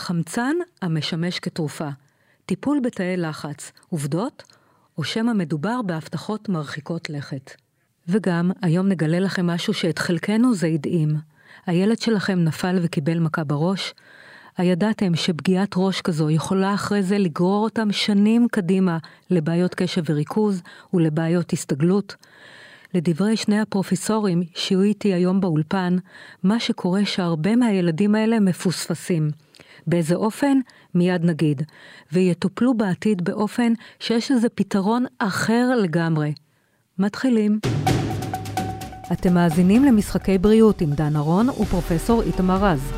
חמצן 0.00 0.56
המשמש 0.82 1.38
כתרופה, 1.38 1.88
טיפול 2.46 2.80
בתאי 2.84 3.16
לחץ, 3.16 3.72
עובדות, 3.88 4.42
או 4.98 5.04
שמא 5.04 5.32
מדובר 5.32 5.82
בהבטחות 5.82 6.48
מרחיקות 6.48 7.10
לכת. 7.10 7.50
וגם, 8.08 8.50
היום 8.62 8.88
נגלה 8.88 9.20
לכם 9.20 9.46
משהו 9.46 9.74
שאת 9.74 9.98
חלקנו 9.98 10.54
זה 10.54 10.66
הדהים. 10.66 11.16
הילד 11.66 11.98
שלכם 11.98 12.38
נפל 12.44 12.78
וקיבל 12.82 13.18
מכה 13.18 13.44
בראש? 13.44 13.94
הידעתם 14.56 15.14
שפגיעת 15.14 15.70
ראש 15.76 16.00
כזו 16.00 16.30
יכולה 16.30 16.74
אחרי 16.74 17.02
זה 17.02 17.18
לגרור 17.18 17.64
אותם 17.64 17.92
שנים 17.92 18.46
קדימה 18.52 18.98
לבעיות 19.30 19.74
קשב 19.74 20.02
וריכוז 20.06 20.62
ולבעיות 20.94 21.52
הסתגלות? 21.52 22.16
לדברי 22.94 23.36
שני 23.36 23.60
הפרופסורים 23.60 24.42
שיהיו 24.54 24.82
איתי 24.82 25.14
היום 25.14 25.40
באולפן, 25.40 25.96
מה 26.42 26.60
שקורה 26.60 27.04
שהרבה 27.04 27.56
מהילדים 27.56 28.14
האלה 28.14 28.40
מפוספסים. 28.40 29.30
באיזה 29.86 30.14
אופן? 30.14 30.58
מיד 30.94 31.24
נגיד. 31.24 31.62
ויטופלו 32.12 32.74
בעתיד 32.74 33.24
באופן 33.24 33.72
שיש 33.98 34.30
לזה 34.30 34.48
פתרון 34.48 35.04
אחר 35.18 35.70
לגמרי. 35.82 36.32
מתחילים. 36.98 37.60
אתם 39.12 39.34
מאזינים 39.34 39.84
למשחקי 39.84 40.38
בריאות 40.38 40.80
עם 40.80 40.90
דן 40.90 41.16
ארון 41.16 41.48
ופרופסור 41.48 42.22
איתמר 42.22 42.64
רז. 42.64 42.92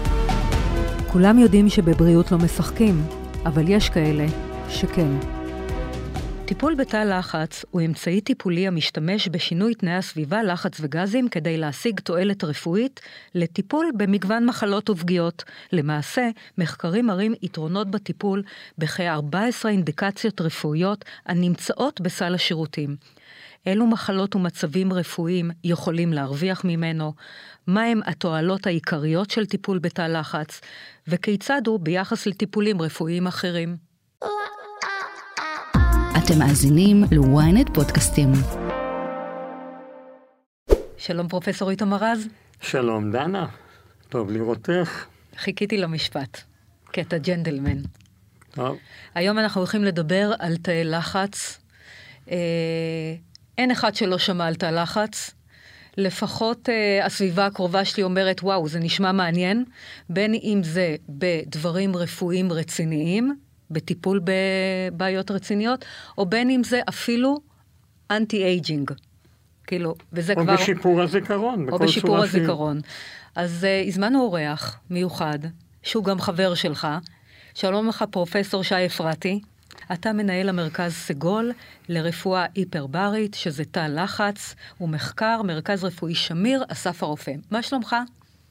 כולם 1.13 1.39
יודעים 1.39 1.69
שבבריאות 1.69 2.33
לא 2.33 2.39
משחקים, 2.39 3.03
אבל 3.47 3.65
יש 3.69 3.89
כאלה 3.89 4.27
שכן. 4.69 5.42
טיפול 6.53 6.75
בתא 6.75 6.97
לחץ 6.97 7.65
הוא 7.71 7.81
אמצעי 7.81 8.21
טיפולי 8.21 8.67
המשתמש 8.67 9.29
בשינוי 9.29 9.75
תנאי 9.75 9.93
הסביבה, 9.93 10.43
לחץ 10.43 10.79
וגזים, 10.81 11.29
כדי 11.29 11.57
להשיג 11.57 12.01
תועלת 12.01 12.45
רפואית 12.45 13.01
לטיפול 13.35 13.91
במגוון 13.97 14.47
מחלות 14.47 14.91
ופגיעות. 14.91 15.45
למעשה, 15.73 16.29
מחקרים 16.59 17.07
מראים 17.07 17.35
יתרונות 17.43 17.91
בטיפול 17.91 18.43
בכ-14 18.79 19.69
אינדיקציות 19.69 20.41
רפואיות 20.41 21.05
הנמצאות 21.27 22.01
בסל 22.01 22.35
השירותים. 22.35 22.97
אילו 23.67 23.87
מחלות 23.87 24.37
ומצבים 24.37 24.93
רפואיים 24.93 25.51
יכולים 25.65 26.13
להרוויח 26.13 26.65
ממנו, 26.65 27.13
מהם 27.67 28.01
התועלות 28.07 28.67
העיקריות 28.67 29.31
של 29.31 29.47
טיפול 29.47 29.79
בתא 29.79 30.03
לחץ, 30.03 30.61
וכיצד 31.09 31.67
הוא 31.67 31.81
ביחס 31.81 32.27
לטיפולים 32.27 32.83
רפואיים 32.83 33.27
אחרים. 33.27 33.92
אתם 36.27 36.39
מאזינים 36.39 37.05
ל-ynet 37.05 37.75
פודקאסטים. 37.75 38.29
שלום 40.97 41.29
פרופסור 41.29 41.71
איתמר 41.71 41.97
רז. 42.01 42.29
שלום 42.61 43.13
דנה, 43.13 43.47
טוב 44.09 44.31
לראותך. 44.31 45.05
חיכיתי 45.37 45.79
למשפט, 45.79 46.41
קטע 46.85 47.19
ג'נדלמן. 47.19 47.79
טוב. 48.51 48.77
היום 49.15 49.39
אנחנו 49.39 49.61
הולכים 49.61 49.85
לדבר 49.85 50.33
על 50.39 50.57
תאי 50.57 50.85
לחץ. 50.85 51.61
אה, 52.31 52.37
אין 53.59 53.71
אחד 53.71 53.95
שלא 53.95 54.19
שמע 54.19 54.47
על 54.47 54.55
תא 54.55 54.67
לחץ. 54.67 55.35
לפחות 55.97 56.69
uh, 56.69 57.05
הסביבה 57.05 57.47
הקרובה 57.47 57.85
שלי 57.85 58.03
אומרת, 58.03 58.43
וואו, 58.43 58.69
זה 58.69 58.79
נשמע 58.81 59.13
מעניין, 59.13 59.65
בין 60.09 60.35
אם 60.35 60.61
זה 60.65 60.97
בדברים 61.09 61.97
רפואיים 61.97 62.53
רציניים, 62.53 63.37
בטיפול 63.73 64.21
בבעיות 64.25 65.31
רציניות, 65.31 65.85
או 66.19 66.27
בין 66.27 66.51
אם 66.51 66.65
זה 66.65 66.81
אפילו 66.89 67.37
anti-aging. 68.11 68.91
כאילו, 69.67 69.95
וזה 70.13 70.33
או 70.37 70.43
כבר... 70.43 70.53
או 70.53 70.59
בשיפור 70.59 71.03
הזיכרון, 71.03 71.69
או 71.69 71.79
בשיפור 71.79 72.19
הזיכרון. 72.19 72.81
שהיא. 72.81 73.43
אז 73.45 73.67
uh, 73.85 73.89
הזמנו 73.89 74.21
אורח 74.21 74.81
מיוחד, 74.91 75.39
שהוא 75.83 76.05
גם 76.05 76.21
חבר 76.21 76.55
שלך. 76.55 76.89
שלום 77.55 77.89
לך, 77.89 78.05
פרופסור 78.11 78.65
שי 78.65 78.87
אפרתי. 78.87 79.41
אתה 79.93 80.13
מנהל 80.13 80.49
המרכז 80.49 80.93
סגול 80.93 81.53
לרפואה 81.89 82.47
היפרברית, 82.55 83.35
שזה 83.35 83.65
תא 83.65 83.87
לחץ 83.91 84.55
ומחקר, 84.81 85.43
מרכז 85.43 85.85
רפואי 85.85 86.15
שמיר, 86.15 86.65
אסף 86.69 87.03
הרופא. 87.03 87.33
מה 87.51 87.63
שלומך? 87.63 87.97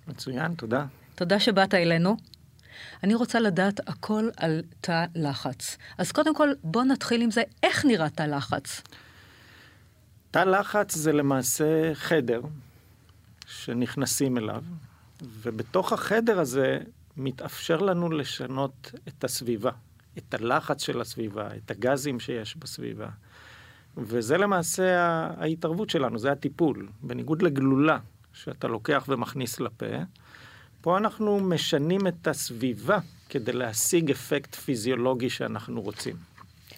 מצוין, 0.08 0.54
תודה. 0.54 0.86
תודה 1.16 1.40
שבאת 1.40 1.74
אלינו. 1.74 2.18
אני 3.04 3.16
רוצה 3.16 3.40
לדעת 3.40 3.90
הכל 3.90 4.30
על 4.38 4.62
תא 4.82 5.06
לחץ. 5.16 5.78
אז 5.98 6.12
קודם 6.12 6.36
כל, 6.36 6.50
בוא 6.64 6.84
נתחיל 6.84 7.22
עם 7.22 7.32
זה, 7.32 7.44
איך 7.64 7.86
נראה 7.86 8.10
תא 8.10 8.24
לחץ? 8.24 8.82
תא 10.32 10.40
לחץ 10.40 10.96
זה 10.96 11.12
למעשה 11.12 11.96
חדר 11.96 12.42
שנכנסים 13.48 14.38
אליו, 14.38 14.64
ובתוך 15.22 15.94
החדר 15.94 16.40
הזה 16.40 16.80
מתאפשר 17.18 17.78
לנו 17.78 18.10
לשנות 18.10 18.92
את 19.08 19.24
הסביבה. 19.24 19.72
את 20.18 20.34
הלחץ 20.34 20.84
של 20.84 21.02
הסביבה, 21.02 21.50
את 21.56 21.72
הגזים 21.72 22.20
שיש 22.20 22.56
בסביבה. 22.56 23.08
וזה 23.98 24.38
למעשה 24.38 25.00
ההתערבות 25.38 25.90
שלנו, 25.90 26.20
זה 26.20 26.32
הטיפול. 26.32 26.88
בניגוד 27.02 27.42
לגלולה 27.42 27.98
שאתה 28.34 28.68
לוקח 28.68 29.06
ומכניס 29.08 29.60
לפה, 29.60 29.86
פה 30.82 30.98
אנחנו 30.98 31.40
משנים 31.40 32.08
את 32.08 32.28
הסביבה 32.28 33.00
כדי 33.30 33.52
להשיג 33.52 34.12
אפקט 34.12 34.56
פיזיולוגי 34.56 35.30
שאנחנו 35.30 35.82
רוצים. 35.82 36.16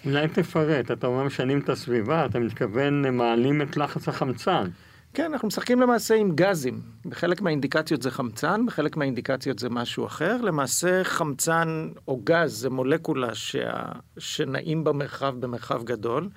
אולי 0.04 0.28
תפרט, 0.28 0.90
אתה 0.90 1.06
אומר 1.06 1.24
משנים 1.24 1.60
את 1.60 1.68
הסביבה, 1.68 2.26
אתה 2.26 2.38
מתכוון 2.38 3.16
מעלים 3.16 3.62
את 3.62 3.76
לחץ 3.76 4.08
החמצן. 4.08 4.68
כן, 5.14 5.32
אנחנו 5.32 5.48
משחקים 5.48 5.80
למעשה 5.80 6.14
עם 6.14 6.30
גזים. 6.34 6.80
בחלק 7.06 7.40
מהאינדיקציות 7.40 8.02
זה 8.02 8.10
חמצן, 8.10 8.66
בחלק 8.66 8.96
מהאינדיקציות 8.96 9.58
זה 9.58 9.68
משהו 9.70 10.06
אחר. 10.06 10.36
למעשה 10.42 11.04
חמצן 11.04 11.88
או 12.08 12.20
גז 12.24 12.52
זה 12.52 12.70
מולקולה 12.70 13.34
שה... 13.34 13.82
שנעים 14.18 14.84
במרחב, 14.84 15.34
במרחב 15.40 15.84
גדול. 15.84 16.28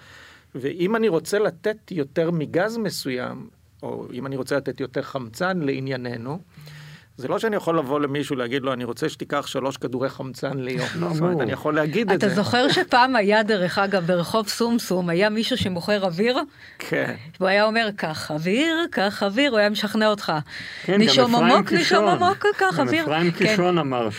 ואם 0.55 0.95
אני 0.95 1.07
רוצה 1.07 1.39
לתת 1.39 1.91
יותר 1.91 2.31
מגז 2.31 2.77
מסוים, 2.77 3.49
או 3.83 4.07
אם 4.13 4.25
אני 4.25 4.35
רוצה 4.35 4.57
לתת 4.57 4.79
יותר 4.79 5.01
חמצן 5.01 5.59
לענייננו, 5.59 6.39
זה 7.17 7.27
לא 7.27 7.39
שאני 7.39 7.55
יכול 7.55 7.79
לבוא 7.79 7.99
למישהו 7.99 8.35
להגיד 8.35 8.63
לו, 8.63 8.73
אני 8.73 8.83
רוצה 8.83 9.09
שתיקח 9.09 9.47
שלוש 9.47 9.77
כדורי 9.77 10.09
חמצן 10.09 10.59
ליום. 10.59 10.87
לא, 10.95 11.09
זאת 11.13 11.21
אומרת, 11.21 11.41
אני 11.41 11.51
יכול 11.51 11.75
להגיד 11.75 12.11
את 12.11 12.21
זה. 12.21 12.27
אתה 12.27 12.35
זוכר 12.35 12.69
שפעם 12.69 13.15
היה, 13.15 13.43
דרך 13.43 13.77
אגב, 13.77 14.05
ברחוב 14.05 14.47
סומסום, 14.47 15.09
היה 15.09 15.29
מישהו 15.29 15.57
שמוכר 15.57 16.05
אוויר? 16.05 16.39
כן. 16.79 17.13
והוא 17.39 17.49
היה 17.49 17.65
אומר, 17.65 17.89
קח 17.95 18.31
אוויר, 18.31 18.75
קח 18.91 19.23
אוויר, 19.23 19.51
הוא 19.51 19.59
היה 19.59 19.69
משכנע 19.69 20.07
אותך. 20.07 20.33
כן, 20.83 21.01
נשום 21.01 21.35
עמוק, 21.35 21.73
נשום 21.73 22.07
עמוק, 22.07 22.45
קח 22.57 22.79
אוויר. 22.79 23.05
גם 23.05 23.11
אפרים 23.11 23.31
כן. 23.31 23.47
קישון 23.47 23.77
אמר 23.77 24.09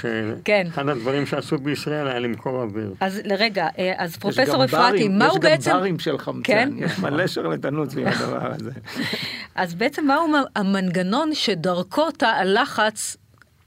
כן. 0.44 0.66
שאחד 0.70 0.88
הדברים 0.88 1.26
שעשו 1.26 1.58
בישראל 1.58 2.08
היה 2.08 2.18
למכור 2.18 2.62
אוויר. 2.62 2.94
אז 3.00 3.20
רגע, 3.38 3.66
אה, 3.78 3.92
אז 3.96 4.16
פרופסור 4.16 4.64
אפרתי, 4.64 4.92
ברים, 4.92 5.18
מהו 5.18 5.38
בעצם... 5.38 5.70
יש 5.70 5.74
גם 5.74 5.78
ברים 5.78 5.98
של 5.98 6.18
חמצן, 6.18 6.42
כן? 6.42 6.70
יש 6.76 6.98
מלא 6.98 7.26
שרלטנות 7.26 7.90
סביב 7.90 8.08
הדבר 8.08 8.52
הזה. 8.52 8.70
אז 9.54 9.74
בעצם 9.74 10.06
מהו 10.06 10.26
המנגנון 10.56 11.34
שדרכו 11.34 12.10
תא 12.10 12.24
הלחץ 12.24 12.87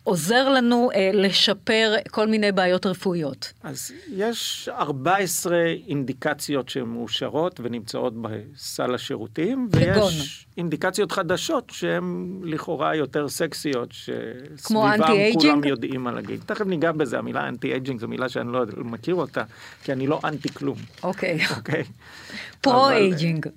עוזר 0.03 0.49
לנו 0.49 0.89
אה, 0.95 1.11
לשפר 1.13 1.95
כל 2.11 2.27
מיני 2.27 2.51
בעיות 2.51 2.85
רפואיות? 2.85 3.53
אז 3.63 3.91
יש 4.15 4.69
14 4.71 5.57
אינדיקציות 5.87 6.69
שמאושרות 6.69 7.59
ונמצאות 7.63 8.13
בסל 8.21 8.95
השירותים, 8.95 9.69
כגון? 9.71 10.03
ויש 10.03 10.47
אינדיקציות 10.57 11.11
חדשות 11.11 11.69
שהן 11.69 12.39
לכאורה 12.43 12.95
יותר 12.95 13.29
סקסיות, 13.29 13.91
שסביבם? 13.91 14.97
כולם 15.33 15.63
יודעים 15.63 16.03
מה 16.03 16.11
להגיד. 16.11 16.41
תכף 16.45 16.65
ניגע 16.65 16.91
בזה, 16.91 17.17
המילה 17.17 17.47
anti-aging 17.47 17.99
זו 17.99 18.07
מילה 18.07 18.29
שאני 18.29 18.51
לא 18.51 18.65
מכיר 18.77 19.15
אותה, 19.15 19.43
כי 19.83 19.91
אני 19.91 20.07
לא 20.07 20.19
אנטי 20.23 20.49
כלום, 20.49 20.77
אוקיי. 21.03 21.39
אוקיי? 21.57 21.83
pro-aging. 22.61 23.47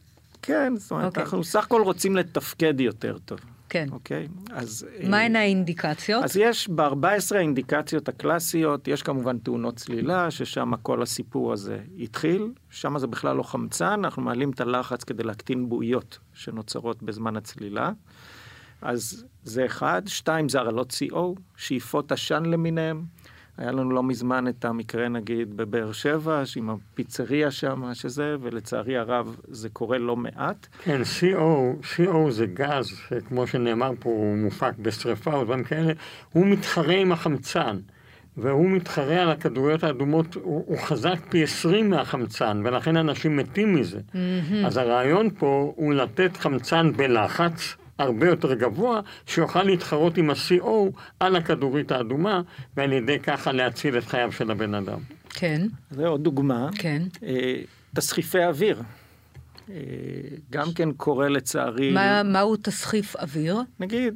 כן, 0.42 0.72
זאת 0.76 0.90
אומרת, 0.90 1.06
אוקיי. 1.06 1.22
אנחנו 1.22 1.44
סך 1.44 1.64
הכל 1.64 1.82
רוצים 1.82 2.16
לתפקד 2.16 2.80
יותר 2.80 3.16
טוב. 3.24 3.38
כן. 3.68 3.88
אוקיי? 3.92 4.28
אז... 4.50 4.86
אה, 5.02 5.08
מהן 5.08 5.36
האינדיקציות? 5.36 6.24
אז 6.24 6.36
יש 6.36 6.68
ב-14 6.68 7.36
האינדיקציות 7.36 8.08
הקלאסיות, 8.08 8.88
יש 8.88 9.02
כמובן 9.02 9.38
תאונות 9.38 9.76
צלילה, 9.76 10.30
ששם 10.30 10.72
כל 10.82 11.02
הסיפור 11.02 11.52
הזה 11.52 11.78
התחיל. 11.98 12.52
שם 12.70 12.98
זה 12.98 13.06
בכלל 13.06 13.36
לא 13.36 13.42
חמצן, 13.42 13.86
אנחנו 13.86 14.22
מעלים 14.22 14.50
את 14.50 14.60
הלחץ 14.60 15.04
כדי 15.04 15.22
להקטין 15.22 15.68
בועיות 15.68 16.18
שנוצרות 16.32 17.02
בזמן 17.02 17.36
הצלילה. 17.36 17.90
אז 18.82 19.24
זה 19.44 19.66
אחד. 19.66 20.02
שתיים 20.06 20.48
זה 20.48 20.58
הרעלות 20.58 20.92
CO, 20.92 21.40
שאיפות 21.56 22.12
עשן 22.12 22.42
למיניהם. 22.42 23.04
היה 23.58 23.72
לנו 23.72 23.90
לא 23.90 24.02
מזמן 24.02 24.48
את 24.48 24.64
המקרה 24.64 25.08
נגיד 25.08 25.56
בבאר 25.56 25.92
שבע, 25.92 26.42
עם 26.56 26.70
הפיצריה 26.70 27.50
שם, 27.50 27.94
שזה, 27.94 28.36
ולצערי 28.40 28.96
הרב 28.96 29.36
זה 29.48 29.68
קורה 29.68 29.98
לא 29.98 30.16
מעט. 30.16 30.66
כן, 30.84 31.00
CO, 31.02 31.84
CO 31.96 32.30
זה 32.30 32.46
גז, 32.46 33.00
כמו 33.28 33.46
שנאמר 33.46 33.90
פה, 33.98 34.10
הוא 34.10 34.36
מופק 34.36 34.72
בשרפה 34.78 35.34
או 35.34 35.44
דברים 35.44 35.64
כאלה, 35.64 35.92
הוא 36.32 36.46
מתחרה 36.46 36.94
עם 36.94 37.12
החמצן. 37.12 37.78
והוא 38.36 38.70
מתחרה 38.70 39.22
על 39.22 39.30
הכדוריות 39.30 39.84
האדומות, 39.84 40.34
הוא, 40.34 40.64
הוא 40.66 40.78
חזק 40.78 41.18
פי 41.28 41.42
20 41.42 41.90
מהחמצן, 41.90 42.62
ולכן 42.64 42.96
אנשים 42.96 43.36
מתים 43.36 43.74
מזה. 43.74 44.00
מהמם. 44.14 44.66
אז 44.66 44.76
הרעיון 44.76 45.30
פה 45.38 45.72
הוא 45.76 45.94
לתת 45.94 46.36
חמצן 46.36 46.92
בלחץ, 46.96 47.76
הרבה 47.98 48.26
יותר 48.26 48.54
גבוה, 48.54 49.00
שיוכל 49.26 49.62
להתחרות 49.62 50.16
עם 50.16 50.30
ה-CO 50.30 50.98
על 51.20 51.36
הכדורית 51.36 51.92
האדומה, 51.92 52.42
ועל 52.76 52.92
ידי 52.92 53.18
ככה 53.18 53.52
להציל 53.52 53.98
את 53.98 54.04
חייו 54.04 54.32
של 54.32 54.50
הבן 54.50 54.74
אדם. 54.74 54.98
כן, 55.30 55.66
זה 55.90 56.06
עוד 56.06 56.24
דוגמה. 56.24 56.68
כן. 56.74 57.02
אה, 57.22 57.62
תסחיפי 57.94 58.44
אוויר. 58.44 58.82
אה, 59.70 59.74
גם 60.50 60.72
כן 60.74 60.92
קורה 60.92 61.28
לצערי, 61.28 61.92
מה, 61.92 62.22
מהו 62.22 62.56
תסחיף 62.56 63.16
אוויר? 63.16 63.60
נגיד 63.80 64.14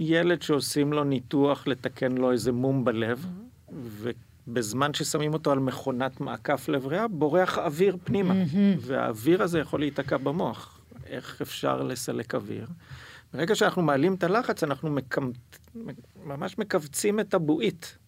ילד 0.00 0.42
שעושים 0.42 0.92
לו 0.92 1.04
ניתוח 1.04 1.66
לתקן 1.66 2.12
לו 2.12 2.32
איזה 2.32 2.52
מום 2.52 2.84
בלב, 2.84 3.26
ובזמן 3.72 4.94
ששמים 4.94 5.32
אותו 5.32 5.52
על 5.52 5.58
מכונת 5.58 6.20
מעקף 6.20 6.68
לב 6.68 6.86
ריאה, 6.86 7.08
בורח 7.08 7.58
אוויר 7.58 7.96
פנימה, 8.04 8.34
והאוויר 8.80 9.42
הזה 9.42 9.58
יכול 9.58 9.80
להיתקע 9.80 10.16
במוח. 10.16 10.80
איך 11.06 11.42
אפשר 11.42 11.82
לסלק 11.82 12.34
אוויר? 12.34 12.66
ברגע 13.34 13.54
שאנחנו 13.54 13.82
מעלים 13.82 14.14
את 14.14 14.24
הלחץ, 14.24 14.62
אנחנו 14.62 14.90
מקמת... 14.90 15.36
ממש 16.24 16.58
מכווצים 16.58 17.20
את 17.20 17.34
הבועית. 17.34 17.98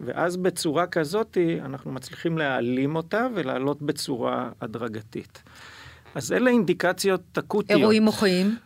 ואז 0.00 0.36
בצורה 0.36 0.86
כזאת 0.86 1.38
אנחנו 1.64 1.92
מצליחים 1.92 2.38
להעלים 2.38 2.96
אותה 2.96 3.26
ולעלות 3.34 3.82
בצורה 3.82 4.50
הדרגתית. 4.60 5.42
אז 6.14 6.32
אלה 6.32 6.50
אינדיקציות 6.50 7.38
אקוטיות. 7.38 7.78
אירועים 7.80 8.02
מוחיים? 8.02 8.56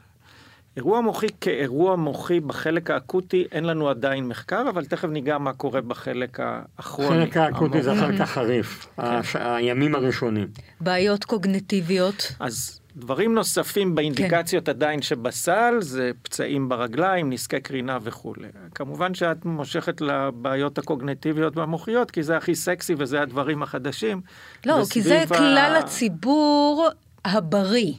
אירוע 0.76 1.00
מוחי 1.00 1.26
כאירוע 1.40 1.96
מוחי 1.96 2.40
בחלק 2.40 2.90
האקוטי 2.90 3.44
אין 3.52 3.64
לנו 3.64 3.88
עדיין 3.88 4.28
מחקר, 4.28 4.64
אבל 4.70 4.84
תכף 4.84 5.08
ניגע 5.08 5.38
מה 5.38 5.52
קורה 5.52 5.80
בחלק 5.80 6.40
האחרוני. 6.40 7.22
החלק 7.22 7.36
האקוטי 7.36 7.82
זה 7.82 7.92
אחר 7.92 8.18
כך 8.18 8.30
חריף, 8.30 8.86
הש- 8.98 9.36
הימים 9.36 9.94
הראשונים. 9.94 10.48
בעיות 10.80 11.24
קוגניטיביות? 11.24 12.32
אז 12.40 12.80
דברים 12.96 13.34
נוספים 13.34 13.94
באינדיקציות 13.94 14.68
עדיין 14.68 15.02
שבסל 15.02 15.74
זה 15.80 16.10
פצעים 16.22 16.68
ברגליים, 16.68 17.30
נזקי 17.32 17.60
קרינה 17.60 17.98
וכולי. 18.02 18.48
כמובן 18.74 19.14
שאת 19.14 19.44
מושכת 19.44 20.00
לבעיות 20.00 20.78
הקוגניטיביות 20.78 21.56
והמוחיות, 21.56 22.10
כי 22.10 22.22
זה 22.22 22.36
הכי 22.36 22.54
סקסי 22.54 22.94
וזה 22.98 23.22
הדברים 23.22 23.62
החדשים. 23.62 24.20
לא, 24.66 24.82
כי 24.90 25.02
זה 25.02 25.22
ה- 25.22 25.26
כלל 25.26 25.76
הציבור 25.84 26.88
הבריא. 27.24 27.92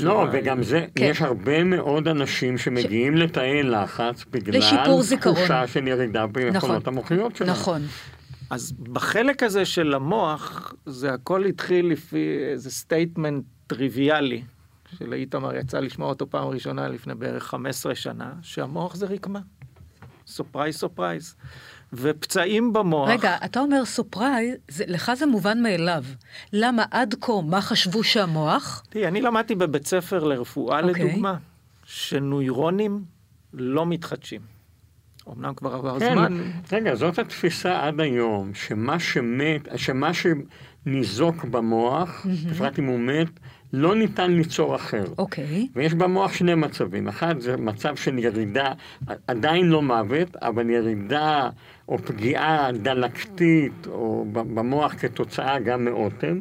לא, 0.00 0.20
היא- 0.22 0.28
וגם 0.32 0.62
זה, 0.62 0.86
כן. 0.94 1.04
יש 1.04 1.22
הרבה 1.22 1.64
מאוד 1.64 2.08
אנשים 2.08 2.58
שמגיעים 2.58 3.16
לתאי 3.16 3.62
לחץ 3.62 4.24
בגלל. 4.30 4.60
תחושה 5.20 5.66
של 5.66 5.88
ירידה 5.88 6.26
ביכולות 6.26 6.54
נכון. 6.82 6.94
המוחיות 6.94 7.36
שלנו. 7.36 7.52
נכון. 7.52 7.82
אז 8.50 8.72
בחלק 8.72 9.42
הזה 9.42 9.64
של 9.64 9.94
המוח, 9.94 10.74
זה 10.86 11.12
הכל 11.14 11.44
התחיל 11.44 11.86
לפי 11.86 12.38
איזה 12.52 12.70
statement 12.70 13.44
טריוויאלי, 13.74 14.42
שלאיתמר 14.98 15.54
יצא 15.56 15.78
לשמוע 15.80 16.08
אותו 16.08 16.30
פעם 16.30 16.48
ראשונה 16.48 16.88
לפני 16.88 17.14
בערך 17.14 17.42
15 17.44 17.94
שנה, 17.94 18.32
שהמוח 18.42 18.94
זה 18.94 19.06
רקמה. 19.06 19.40
surprise 20.26 20.76
surprise. 20.76 21.34
ופצעים 21.92 22.72
במוח... 22.72 23.08
רגע, 23.08 23.36
אתה 23.44 23.60
אומר 23.60 23.84
surprise, 23.84 24.56
זה- 24.68 24.84
לך 24.88 25.12
זה 25.14 25.26
מובן 25.26 25.62
מאליו. 25.62 26.04
למה 26.52 26.84
עד 26.90 27.14
כה, 27.20 27.32
מה 27.46 27.60
חשבו 27.62 28.04
שהמוח? 28.04 28.82
תראי, 28.90 29.08
אני 29.08 29.20
למדתי 29.20 29.54
בבית 29.54 29.86
ספר 29.86 30.24
לרפואה, 30.24 30.80
אוקיי. 30.80 31.04
לדוגמה, 31.04 31.36
שנוירונים 31.84 33.04
לא 33.52 33.86
מתחדשים. 33.86 34.40
אמנם 35.28 35.54
כבר 35.54 35.74
עבר 35.74 35.98
כן, 36.00 36.12
זמן, 36.14 36.42
רגע, 36.72 36.94
זאת 36.94 37.18
התפיסה 37.18 37.86
עד 37.86 38.00
היום, 38.00 38.54
שמה 38.54 38.98
שמת, 39.00 39.68
שמה 39.76 40.10
שניזוק 40.14 41.44
במוח, 41.44 42.26
בפרט 42.50 42.78
אם 42.78 42.84
הוא 42.84 42.98
מת, 43.00 43.28
לא 43.72 43.94
ניתן 43.94 44.30
ליצור 44.30 44.76
אחר. 44.76 45.04
אוקיי. 45.18 45.68
ויש 45.74 45.94
במוח 45.94 46.32
שני 46.32 46.54
מצבים. 46.54 47.08
אחד 47.08 47.40
זה 47.40 47.56
מצב 47.56 47.96
של 47.96 48.18
ירידה, 48.18 48.72
עדיין 49.26 49.66
לא 49.66 49.82
מוות, 49.82 50.36
אבל 50.36 50.70
ירידה 50.70 51.50
או 51.88 51.98
פגיעה 51.98 52.72
דלקתית 52.72 53.86
או 53.86 54.26
במוח 54.32 54.94
כתוצאה 54.94 55.58
גם 55.58 55.84
מאוטם. 55.84 56.40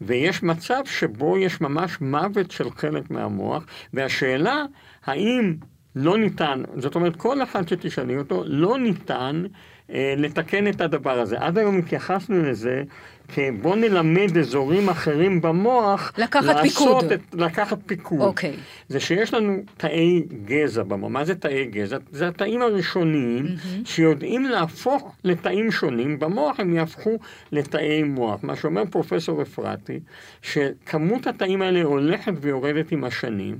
ויש 0.00 0.42
מצב 0.42 0.82
שבו 0.84 1.38
יש 1.38 1.60
ממש 1.60 2.00
מוות 2.00 2.50
של 2.50 2.70
חלק 2.70 3.10
מהמוח, 3.10 3.66
והשאלה 3.94 4.64
האם 5.04 5.54
לא 5.96 6.18
ניתן, 6.18 6.62
זאת 6.76 6.94
אומרת 6.94 7.16
כל 7.16 7.42
אחד 7.42 7.68
שתשאלי 7.68 8.18
אותו, 8.18 8.42
לא 8.46 8.78
ניתן 8.78 9.42
אה, 9.90 10.14
לתקן 10.16 10.66
את 10.66 10.80
הדבר 10.80 11.20
הזה. 11.20 11.36
עד 11.38 11.58
היום 11.58 11.78
התייחסנו 11.78 12.42
לזה 12.42 12.82
כבוא 13.28 13.76
נלמד 13.76 14.38
אזורים 14.38 14.88
אחרים 14.88 15.40
במוח, 15.40 16.12
לקחת 16.18 16.44
לעשות 16.44 16.62
פיקוד. 16.62 17.12
את, 17.12 17.20
לקחת 17.34 17.78
פיקוד. 17.86 18.20
אוקיי. 18.20 18.56
זה 18.88 19.00
שיש 19.00 19.34
לנו 19.34 19.56
תאי 19.76 20.22
גזע 20.44 20.82
במוח. 20.82 21.10
מה 21.10 21.24
זה 21.24 21.34
תאי 21.34 21.64
גזע? 21.64 21.96
זה 22.10 22.28
התאים 22.28 22.62
הראשוניים 22.62 23.46
שיודעים 23.84 24.44
להפוך 24.44 25.16
לתאים 25.24 25.70
שונים, 25.70 26.18
במוח 26.18 26.60
הם 26.60 26.74
יהפכו 26.74 27.18
לתאי 27.52 28.02
מוח. 28.02 28.40
מה 28.42 28.56
שאומר 28.56 28.82
פרופסור 28.90 29.42
אפרתי, 29.42 30.00
שכמות 30.42 31.26
התאים 31.26 31.62
האלה 31.62 31.82
הולכת 31.82 32.32
ויורדת 32.40 32.92
עם 32.92 33.04
השנים, 33.04 33.58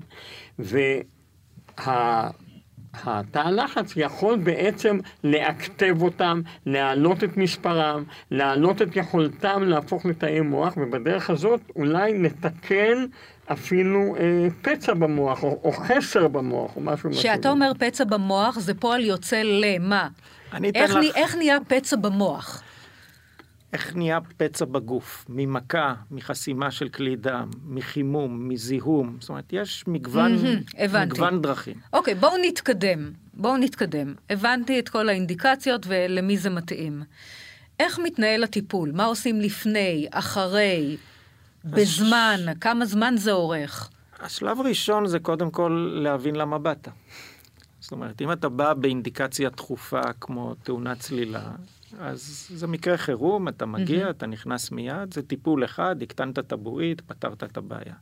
וה... 0.59 2.31
התא 3.05 3.39
הלחץ 3.39 3.93
יכול 3.97 4.39
בעצם 4.39 4.99
לאקטב 5.25 6.03
אותם, 6.03 6.41
להעלות 6.67 7.25
את 7.25 7.37
מספרם, 7.37 8.05
להעלות 8.31 8.83
את 8.83 8.97
יכולתם 8.97 9.63
להפוך 9.63 10.07
לתאי 10.07 10.41
מוח, 10.41 10.75
ובדרך 10.77 11.31
הזאת 11.31 11.61
אולי 11.77 12.19
לתקן 12.23 13.05
אפילו 13.53 14.17
אה, 14.17 14.49
פצע 14.63 14.95
במוח, 14.95 15.43
או, 15.43 15.61
או 15.65 15.73
חסר 15.73 16.29
במוח, 16.29 16.77
או 16.77 16.81
משהו 16.81 17.09
מהסוג 17.09 17.23
כשאתה. 17.25 17.51
אומר 17.51 17.73
פצע 17.79 18.05
במוח, 18.05 18.59
זה 18.59 18.75
פועל 18.75 19.05
יוצא 19.05 19.43
למה? 19.45 20.09
איך, 20.75 20.91
לך- 20.95 21.17
איך 21.17 21.37
נהיה 21.37 21.59
פצע 21.69 21.97
במוח? 21.97 22.63
איך 23.73 23.97
נהיה 23.97 24.19
פצע 24.37 24.65
בגוף, 24.65 25.25
ממכה, 25.29 25.95
מחסימה 26.11 26.71
של 26.71 26.89
כלי 26.89 27.17
דם, 27.17 27.51
מחימום, 27.67 28.49
מזיהום, 28.49 29.17
זאת 29.21 29.29
אומרת, 29.29 29.53
יש 29.53 29.85
מגוון, 29.87 30.33
הבנתי. 30.79 31.15
מגוון 31.15 31.43
דרכים. 31.43 31.75
אוקיי, 31.93 32.15
בואו 32.15 32.33
נתקדם. 32.43 33.11
בואו 33.35 33.57
נתקדם. 33.57 34.15
הבנתי 34.31 34.79
את 34.79 34.89
כל 34.89 35.09
האינדיקציות 35.09 35.87
ולמי 35.89 36.39
זה 36.39 36.51
מתאים. 36.51 37.03
איך 37.81 37.99
מתנהל 37.99 38.45
הטיפול? 38.45 38.93
מה 38.95 39.05
עושים 39.05 39.41
לפני, 39.41 40.07
אחרי, 40.11 40.97
בזמן? 41.65 42.41
כמה 42.61 42.87
זמן 42.87 43.15
זה 43.17 43.33
אורך? 43.33 43.91
השלב 44.21 44.61
הראשון 44.61 45.07
זה 45.07 45.19
קודם 45.19 45.51
כל 45.51 45.99
להבין 46.03 46.37
למה 46.37 46.59
באת. 46.59 46.89
זאת 47.81 47.93
אומרת, 47.93 48.23
אם 48.23 48.33
אתה 48.33 48.49
בא 48.49 48.75
באינדיקציה 48.75 49.51
דחופה 49.51 50.01
כמו 50.21 50.55
תאונת 50.55 50.99
צלילה, 50.99 51.51
אז 51.99 52.51
זה 52.55 52.67
מקרה 52.67 52.97
חירום, 52.97 53.49
אתה 53.49 53.67
מגיע, 53.67 54.11
אתה 54.11 54.27
נכנס 54.27 54.71
מיד, 54.71 55.15
זה 55.15 55.23
טיפול 55.23 55.65
אחד, 55.65 56.03
הקטנת 56.03 56.39
את 56.39 56.53
הבועית, 56.53 57.01
פתרת 57.01 57.45
את 57.45 57.57
הבעיה. 57.57 57.95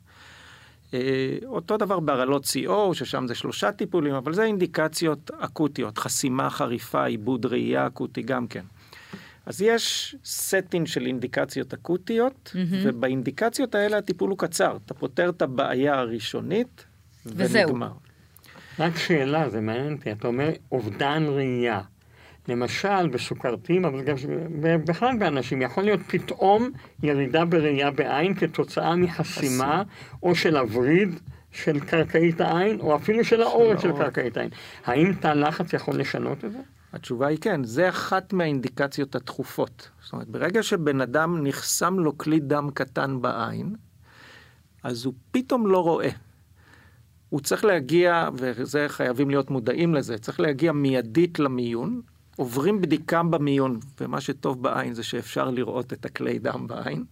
אה, 0.94 1.38
אותו 1.46 1.76
דבר 1.76 2.00
בהרעלות 2.00 2.44
CO, 2.44 2.94
ששם 2.94 3.26
זה 3.26 3.34
שלושה 3.34 3.72
טיפולים, 3.72 4.14
אבל 4.14 4.32
זה 4.32 4.44
אינדיקציות 4.44 5.30
אקוטיות, 5.38 5.98
חסימה 5.98 6.50
חריפה, 6.50 7.04
עיבוד 7.04 7.46
ראייה 7.46 7.86
אקוטי 7.86 8.22
גם 8.22 8.46
כן. 8.46 8.64
אז 9.46 9.62
יש 9.62 10.16
סטין 10.24 10.86
של 10.86 11.06
אינדיקציות 11.06 11.74
אקוטיות, 11.74 12.56
ובאינדיקציות 12.82 13.74
האלה 13.74 13.98
הטיפול 13.98 14.30
הוא 14.30 14.38
קצר. 14.38 14.78
אתה 14.84 14.94
פותר 14.94 15.28
את 15.28 15.42
הבעיה 15.42 15.98
הראשונית, 15.98 16.84
וזהו. 17.26 17.68
ונגמר. 17.68 17.92
רק 18.78 18.96
שאלה, 18.96 19.50
זה 19.50 19.60
מעניין 19.60 19.92
אותי, 19.92 20.12
אתה 20.12 20.28
אומר 20.28 20.50
אובדן 20.72 21.24
ראייה. 21.28 21.80
למשל, 22.48 23.08
בסוכרתיים, 23.08 23.84
אבל 23.84 24.02
גם 24.02 24.14
בכלל 24.84 25.16
באנשים, 25.18 25.62
יכול 25.62 25.84
להיות 25.84 26.00
פתאום 26.06 26.70
ירידה 27.02 27.44
בראייה 27.44 27.90
בעין 27.90 28.34
כתוצאה 28.34 28.96
מחסימה 28.96 29.82
או 30.22 30.34
של 30.34 30.56
הווריד 30.56 31.20
של 31.52 31.80
קרקעית 31.80 32.40
העין, 32.40 32.80
או 32.80 32.96
אפילו 32.96 33.24
של 33.24 33.42
העורק 33.42 33.80
של 33.80 33.88
העורק. 33.88 34.02
קרקעית 34.02 34.36
העין. 34.36 34.50
האם 34.84 35.12
תא 35.14 35.28
לחץ 35.28 35.72
יכול 35.72 36.00
לשנות 36.00 36.44
את 36.44 36.52
זה? 36.52 36.58
התשובה 36.92 37.26
היא 37.26 37.38
כן, 37.40 37.64
זה 37.64 37.88
אחת 37.88 38.32
מהאינדיקציות 38.32 39.14
הדחופות. 39.14 39.90
זאת 40.02 40.12
אומרת, 40.12 40.28
ברגע 40.28 40.62
שבן 40.62 41.00
אדם 41.00 41.46
נחסם 41.46 41.98
לו 41.98 42.18
כלי 42.18 42.40
דם 42.40 42.68
קטן 42.74 43.22
בעין, 43.22 43.74
אז 44.82 45.04
הוא 45.04 45.14
פתאום 45.30 45.66
לא 45.66 45.82
רואה. 45.82 46.10
הוא 47.28 47.40
צריך 47.40 47.64
להגיע, 47.64 48.28
וזה 48.34 48.88
חייבים 48.88 49.30
להיות 49.30 49.50
מודעים 49.50 49.94
לזה, 49.94 50.18
צריך 50.18 50.40
להגיע 50.40 50.72
מיידית 50.72 51.38
למיון, 51.38 52.00
עוברים 52.40 52.80
בדיקה 52.80 53.22
במיון, 53.22 53.80
ומה 54.00 54.20
שטוב 54.20 54.62
בעין 54.62 54.94
זה 54.94 55.02
שאפשר 55.02 55.50
לראות 55.50 55.92
את 55.92 56.04
הכלי 56.04 56.38
דם 56.38 56.66
בעין. 56.66 57.04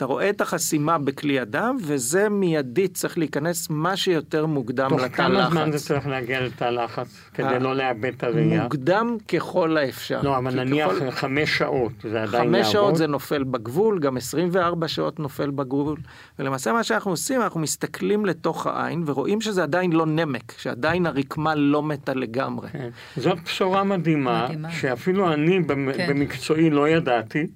אתה 0.00 0.06
רואה 0.08 0.30
את 0.30 0.40
החסימה 0.40 0.98
בכלי 0.98 1.40
הדם, 1.40 1.76
וזה 1.80 2.28
מיידית 2.28 2.94
צריך 2.94 3.18
להיכנס 3.18 3.70
מה 3.70 3.96
שיותר 3.96 4.46
מוקדם 4.46 4.88
תוך 4.88 5.00
לתא 5.00 5.06
לחץ. 5.06 5.16
כמה 5.16 5.50
זמן 5.50 5.72
זה 5.72 5.78
צריך 5.86 6.06
להגיע 6.06 6.40
לתא 6.40 6.64
לחץ, 6.64 7.06
אה, 7.06 7.30
כדי 7.34 7.60
לא 7.60 7.76
לאבד 7.76 8.04
את 8.16 8.24
הראייה? 8.24 8.62
מוקדם 8.62 9.16
ככל 9.28 9.76
האפשר. 9.76 10.20
לא, 10.22 10.38
אבל 10.38 10.64
נניח 10.64 10.90
ככל- 10.92 11.10
חמש 11.10 11.58
שעות, 11.58 11.92
זה 12.02 12.22
עדיין 12.22 12.44
יעבוד? 12.44 12.62
חמש 12.62 12.72
שעות 12.72 12.96
זה 12.96 13.06
נופל 13.06 13.44
בגבול, 13.44 13.98
גם 13.98 14.16
24 14.16 14.88
שעות 14.88 15.18
נופל 15.20 15.50
בגבול. 15.50 15.96
ולמעשה 16.38 16.72
מה 16.72 16.82
שאנחנו 16.84 17.10
עושים, 17.10 17.40
אנחנו 17.42 17.60
מסתכלים 17.60 18.26
לתוך 18.26 18.66
העין 18.66 19.02
ורואים 19.06 19.40
שזה 19.40 19.62
עדיין 19.62 19.92
לא 19.92 20.06
נמק, 20.06 20.52
שעדיין 20.58 21.06
הרקמה 21.06 21.54
לא 21.54 21.82
מתה 21.82 22.14
לגמרי. 22.14 22.68
כן. 22.72 22.88
זאת 23.16 23.38
בשורה 23.44 23.84
מדהימה, 23.84 24.44
מדהימה. 24.44 24.70
שאפילו 24.70 25.32
אני 25.32 25.60
במ- 25.60 25.92
כן. 25.96 26.06
במקצועי 26.10 26.70
לא 26.70 26.88
ידעתי, 26.88 27.46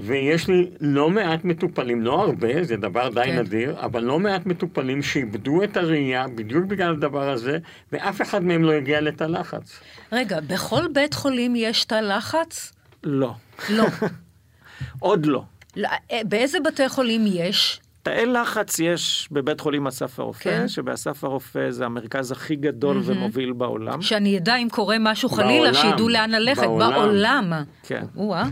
ויש 0.00 0.48
לי 0.48 0.70
לא 0.80 1.10
מעט 1.10 1.44
מטופלים, 1.44 2.02
לא 2.02 2.20
הרבה, 2.22 2.64
זה 2.64 2.76
דבר 2.76 3.08
די 3.08 3.22
כן. 3.24 3.38
נדיר, 3.38 3.76
אבל 3.80 4.04
לא 4.04 4.18
מעט 4.18 4.46
מטופלים 4.46 5.02
שאיבדו 5.02 5.62
את 5.64 5.76
הראייה 5.76 6.26
בדיוק 6.34 6.64
בגלל 6.64 6.92
הדבר 6.92 7.30
הזה, 7.30 7.58
ואף 7.92 8.22
אחד 8.22 8.44
מהם 8.44 8.62
לא 8.62 8.72
הגיע 8.72 9.00
לתא 9.00 9.24
לחץ. 9.24 9.80
רגע, 10.12 10.40
בכל 10.40 10.82
בית 10.92 11.14
חולים 11.14 11.56
יש 11.56 11.84
תא 11.84 11.94
לחץ? 11.94 12.72
לא. 13.04 13.34
לא. 13.70 13.86
עוד 14.98 15.26
לא. 15.26 15.42
לא, 15.76 15.88
אה, 16.12 16.20
באיזה 16.24 16.58
בתי 16.60 16.88
חולים 16.88 17.24
יש? 17.26 17.80
תאי 18.02 18.26
לחץ 18.26 18.78
יש 18.78 19.28
בבית 19.30 19.60
חולים 19.60 19.86
אסף 19.86 20.20
הרופא, 20.20 20.42
כן. 20.42 20.68
שבאסף 20.68 21.24
הרופא 21.24 21.70
זה 21.70 21.84
המרכז 21.84 22.32
הכי 22.32 22.56
גדול 22.56 23.00
ומוביל 23.04 23.52
בעולם. 23.52 24.02
שאני 24.02 24.38
אדע 24.38 24.56
אם 24.56 24.68
קורה 24.70 24.96
משהו 25.00 25.28
חלילה, 25.28 25.72
בעולם, 25.72 25.90
שידעו 25.90 26.08
לאן 26.08 26.30
ללכת. 26.30 26.62
בעולם. 26.62 26.92
בעולם. 26.92 27.52
כן. 27.82 28.04
או-אה. 28.16 28.44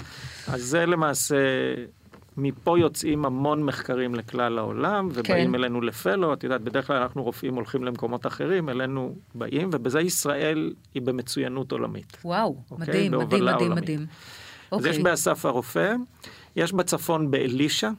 אז 0.48 0.62
זה 0.62 0.86
למעשה, 0.86 1.36
מפה 2.36 2.78
יוצאים 2.78 3.24
המון 3.24 3.62
מחקרים 3.62 4.14
לכלל 4.14 4.58
העולם, 4.58 5.08
ובאים 5.14 5.48
כן. 5.48 5.54
אלינו 5.54 5.80
לפלו, 5.80 6.32
את 6.32 6.44
יודעת, 6.44 6.60
בדרך 6.60 6.86
כלל 6.86 6.96
אנחנו 6.96 7.22
רופאים 7.22 7.54
הולכים 7.54 7.84
למקומות 7.84 8.26
אחרים, 8.26 8.68
אלינו 8.68 9.16
באים, 9.34 9.70
ובזה 9.72 10.00
ישראל 10.00 10.72
היא 10.94 11.02
במצוינות 11.02 11.72
עולמית. 11.72 12.16
וואו, 12.24 12.56
אוקיי, 12.70 12.86
מדהים, 12.88 13.12
מדהים, 13.12 13.44
מדהים, 13.44 13.60
עולמית. 13.60 13.82
מדהים. 13.82 14.06
אז 14.70 14.86
יש 14.86 14.96
אוקיי. 14.96 15.02
באסף 15.02 15.44
הרופא, 15.46 15.94
יש 16.56 16.72
בצפון 16.72 17.30
באלישע, 17.30 17.90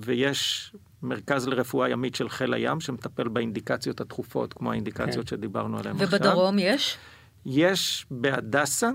ויש 0.00 0.72
מרכז 1.02 1.48
לרפואה 1.48 1.88
ימית 1.88 2.14
של 2.14 2.28
חיל 2.28 2.54
הים, 2.54 2.80
שמטפל 2.80 3.28
באינדיקציות 3.28 4.00
הדחופות, 4.00 4.52
כמו 4.52 4.72
האינדיקציות 4.72 5.28
כן. 5.28 5.36
שדיברנו 5.36 5.78
עליהן 5.78 5.96
עכשיו. 5.96 6.08
ובדרום 6.08 6.56
יש? 6.58 6.98
יש 7.46 8.06
בהדסה. 8.10 8.90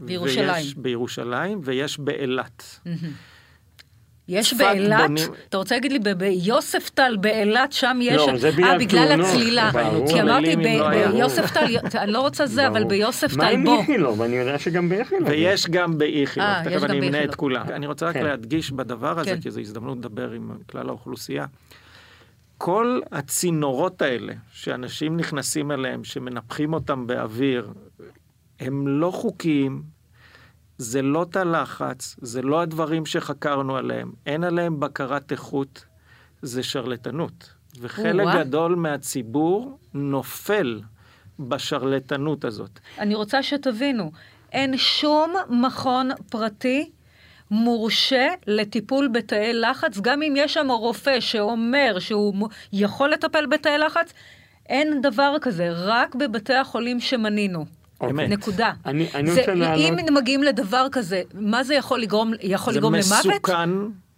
בירושלים. 0.00 0.48
ויש 0.54 0.74
בירושלים, 0.74 1.60
ויש 1.64 1.98
באילת. 1.98 2.80
יש 4.28 4.54
באילת? 4.54 5.00
בונים- 5.00 5.28
אתה 5.48 5.56
רוצה 5.56 5.74
להגיד 5.74 5.92
לי, 5.92 5.98
ביוספטל 6.14 7.16
באילת, 7.20 7.72
שם 7.72 7.98
יש... 8.02 8.16
לא, 8.16 8.36
זה 8.38 8.50
בגלל 8.50 8.64
אה, 8.66 8.78
בגלל 8.78 9.20
הצלילה. 9.20 9.70
כי 10.08 10.20
אמרתי, 10.20 10.54
אם 10.54 10.60
לא. 10.60 10.88
ביוספטל, 10.88 11.64
אני 11.94 12.12
לא 12.12 12.20
רוצה 12.20 12.46
זה, 12.46 12.66
אבל 12.66 12.72
ברור. 12.72 12.82
מה 12.84 12.88
ביוספטל, 12.88 13.42
עם 13.52 13.64
בוא. 13.64 13.80
איכילוב? 13.80 14.22
אני 14.22 14.36
יודע 14.36 14.58
שגם 14.58 14.88
באיכילוב. 14.88 15.28
ויש 15.28 15.66
גם 15.66 15.98
באיכילוב, 15.98 16.48
אה, 16.48 16.62
יש 16.66 16.72
תכף 16.82 16.84
אני 16.90 16.98
אמנה. 17.08 17.24
את 17.24 17.34
כולם. 17.34 17.66
אני 17.68 17.86
רוצה 17.86 18.06
רק 18.06 18.14
כן. 18.14 18.24
להדגיש 18.24 18.70
בדבר 18.70 19.18
הזה, 19.20 19.30
כן. 19.30 19.40
כי 19.40 19.50
זו 19.50 19.60
הזדמנות 19.60 19.98
לדבר 19.98 20.30
עם 20.30 20.50
כלל 20.70 20.88
האוכלוסייה. 20.88 21.46
כל 22.58 23.00
הצינורות 23.12 24.02
האלה 24.02 24.32
שאנשים 24.52 25.16
נכנסים 25.16 25.70
אליהם, 25.70 26.04
שמנפחים 26.04 26.72
אותם 26.72 27.06
באוויר, 27.06 27.68
הם 28.60 28.88
לא 28.88 29.10
חוקיים, 29.10 29.82
זה 30.78 31.02
לא 31.02 31.26
תא 31.30 31.38
לחץ, 31.38 32.16
זה 32.18 32.42
לא 32.42 32.60
הדברים 32.60 33.06
שחקרנו 33.06 33.76
עליהם, 33.76 34.12
אין 34.26 34.44
עליהם 34.44 34.80
בקרת 34.80 35.32
איכות, 35.32 35.84
זה 36.42 36.62
שרלטנות. 36.62 37.54
וחלק 37.80 38.24
או-אה. 38.24 38.44
גדול 38.44 38.74
מהציבור 38.74 39.78
נופל 39.94 40.80
בשרלטנות 41.38 42.44
הזאת. 42.44 42.70
אני 42.98 43.14
רוצה 43.14 43.42
שתבינו, 43.42 44.12
אין 44.52 44.76
שום 44.76 45.34
מכון 45.48 46.10
פרטי 46.30 46.90
מורשה 47.50 48.28
לטיפול 48.46 49.08
בתאי 49.08 49.52
לחץ, 49.52 49.98
גם 50.00 50.22
אם 50.22 50.34
יש 50.36 50.54
שם 50.54 50.68
רופא 50.70 51.20
שאומר 51.20 51.96
שהוא 51.98 52.48
יכול 52.72 53.10
לטפל 53.10 53.46
בתאי 53.46 53.78
לחץ, 53.78 54.12
אין 54.68 55.02
דבר 55.02 55.36
כזה, 55.40 55.68
רק 55.72 56.14
בבתי 56.14 56.54
החולים 56.54 57.00
שמנינו. 57.00 57.64
אוקיי. 58.00 58.28
נקודה. 58.28 58.72
אני- 58.86 59.08
אני 59.14 59.30
זה- 59.30 59.40
רוצה 59.40 59.54
לעלות- 59.54 59.98
אם 60.08 60.14
מגיעים 60.14 60.42
לדבר 60.42 60.86
כזה, 60.92 61.22
מה 61.34 61.64
זה 61.64 61.74
יכול 61.74 62.00
לגרום, 62.00 62.32
יכול 62.42 62.72
זה 62.72 62.78
לגרום 62.78 62.94
למוות? 62.94 63.26
מסוכן, 63.26 63.70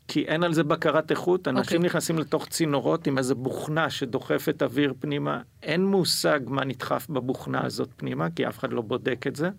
כי 0.09 0.23
אין 0.23 0.43
על 0.43 0.53
זה 0.55 0.63
בקרת 0.65 1.11
איכות. 1.11 1.49
אנשים 1.49 1.77
אוקיי. 1.77 1.79
נכנסים 1.79 2.19
לתוך 2.19 2.47
צינורות 2.49 3.07
עם 3.07 3.19
איזה 3.19 3.35
בוכנה 3.35 3.91
שדוחפת 3.91 4.63
אוויר 4.63 4.95
פנימה. 5.01 5.41
אין 5.63 5.85
מושג 5.87 6.41
מה 6.47 6.65
נדחף 6.65 7.07
בבוכנה 7.11 7.65
הזאת 7.65 7.89
פנימה, 7.97 8.27
כי 8.37 8.49
אף 8.49 8.59
אחד 8.59 8.73
לא 8.73 8.83
בודק 8.83 9.27
את 9.27 9.37
זה. 9.37 9.51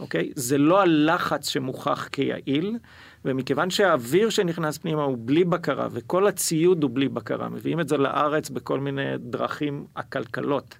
אוקיי? 0.00 0.30
זה 0.34 0.58
לא 0.58 0.80
הלחץ 0.82 1.48
שמוכח 1.48 2.08
כיעיל, 2.12 2.76
ומכיוון 3.24 3.70
שהאוויר 3.70 4.30
שנכנס 4.30 4.78
פנימה 4.78 5.02
הוא 5.02 5.18
בלי 5.20 5.44
בקרה, 5.44 5.88
וכל 5.90 6.26
הציוד 6.26 6.82
הוא 6.82 6.90
בלי 6.94 7.08
בקרה, 7.08 7.48
מביאים 7.48 7.80
את 7.80 7.88
זה 7.88 7.96
לארץ 7.96 8.50
בכל 8.50 8.80
מיני 8.80 9.02
דרכים 9.18 9.84
עקלקלות. 9.94 10.78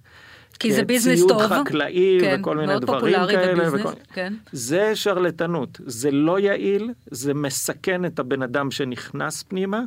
כי 0.56 0.72
זה 0.72 0.84
ביזנס 0.84 1.18
ציוד 1.18 1.28
טוב. 1.28 1.42
חקלאי 1.42 2.18
כן, 2.20 2.36
וכל 2.40 2.56
מיני 2.56 2.78
דברים 2.80 3.16
כאלה. 3.26 3.54
בביזנס, 3.54 3.80
וכל... 3.80 3.92
כן. 4.12 4.34
זה 4.52 4.96
שרלטנות, 4.96 5.80
זה 5.86 6.10
לא 6.10 6.40
יעיל, 6.40 6.90
זה 7.10 7.34
מסכן 7.34 8.04
את 8.04 8.18
הבן 8.18 8.42
אדם 8.42 8.70
שנכנס 8.70 9.42
פנימה, 9.42 9.80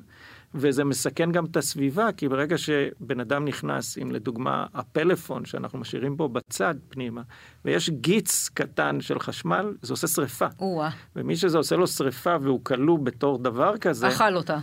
וזה 0.55 0.83
מסכן 0.83 1.31
גם 1.31 1.45
את 1.45 1.57
הסביבה, 1.57 2.11
כי 2.17 2.29
ברגע 2.29 2.57
שבן 2.57 3.19
אדם 3.19 3.45
נכנס, 3.45 3.97
אם 3.97 4.11
לדוגמה 4.11 4.65
הפלאפון 4.73 5.45
שאנחנו 5.45 5.79
משאירים 5.79 6.15
פה 6.15 6.27
בצד 6.27 6.75
פנימה, 6.89 7.21
ויש 7.65 7.89
גיץ 7.89 8.49
קטן 8.53 9.01
של 9.01 9.19
חשמל, 9.19 9.73
זה 9.81 9.93
עושה 9.93 10.07
שריפה. 10.07 10.47
או-אה, 10.59 10.89
ומי 11.15 11.35
שזה 11.35 11.57
עושה 11.57 11.75
לו 11.75 11.87
שריפה 11.87 12.35
והוא 12.41 12.59
כלוא 12.63 12.99
בתור 12.99 13.37
דבר 13.37 13.77
כזה, 13.77 14.07
אכל 14.07 14.35
אותה. 14.35 14.57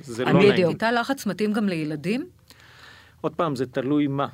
זה 0.00 0.24
לא 0.24 0.32
נעים. 0.32 0.52
בדיוק. 0.52 0.76
תא 0.76 0.84
לחץ 0.84 1.26
מתאים 1.26 1.52
גם 1.52 1.68
לילדים? 1.68 2.26
עוד 3.20 3.34
פעם, 3.34 3.56
זה 3.56 3.66
תלוי 3.66 4.06
מה. 4.06 4.26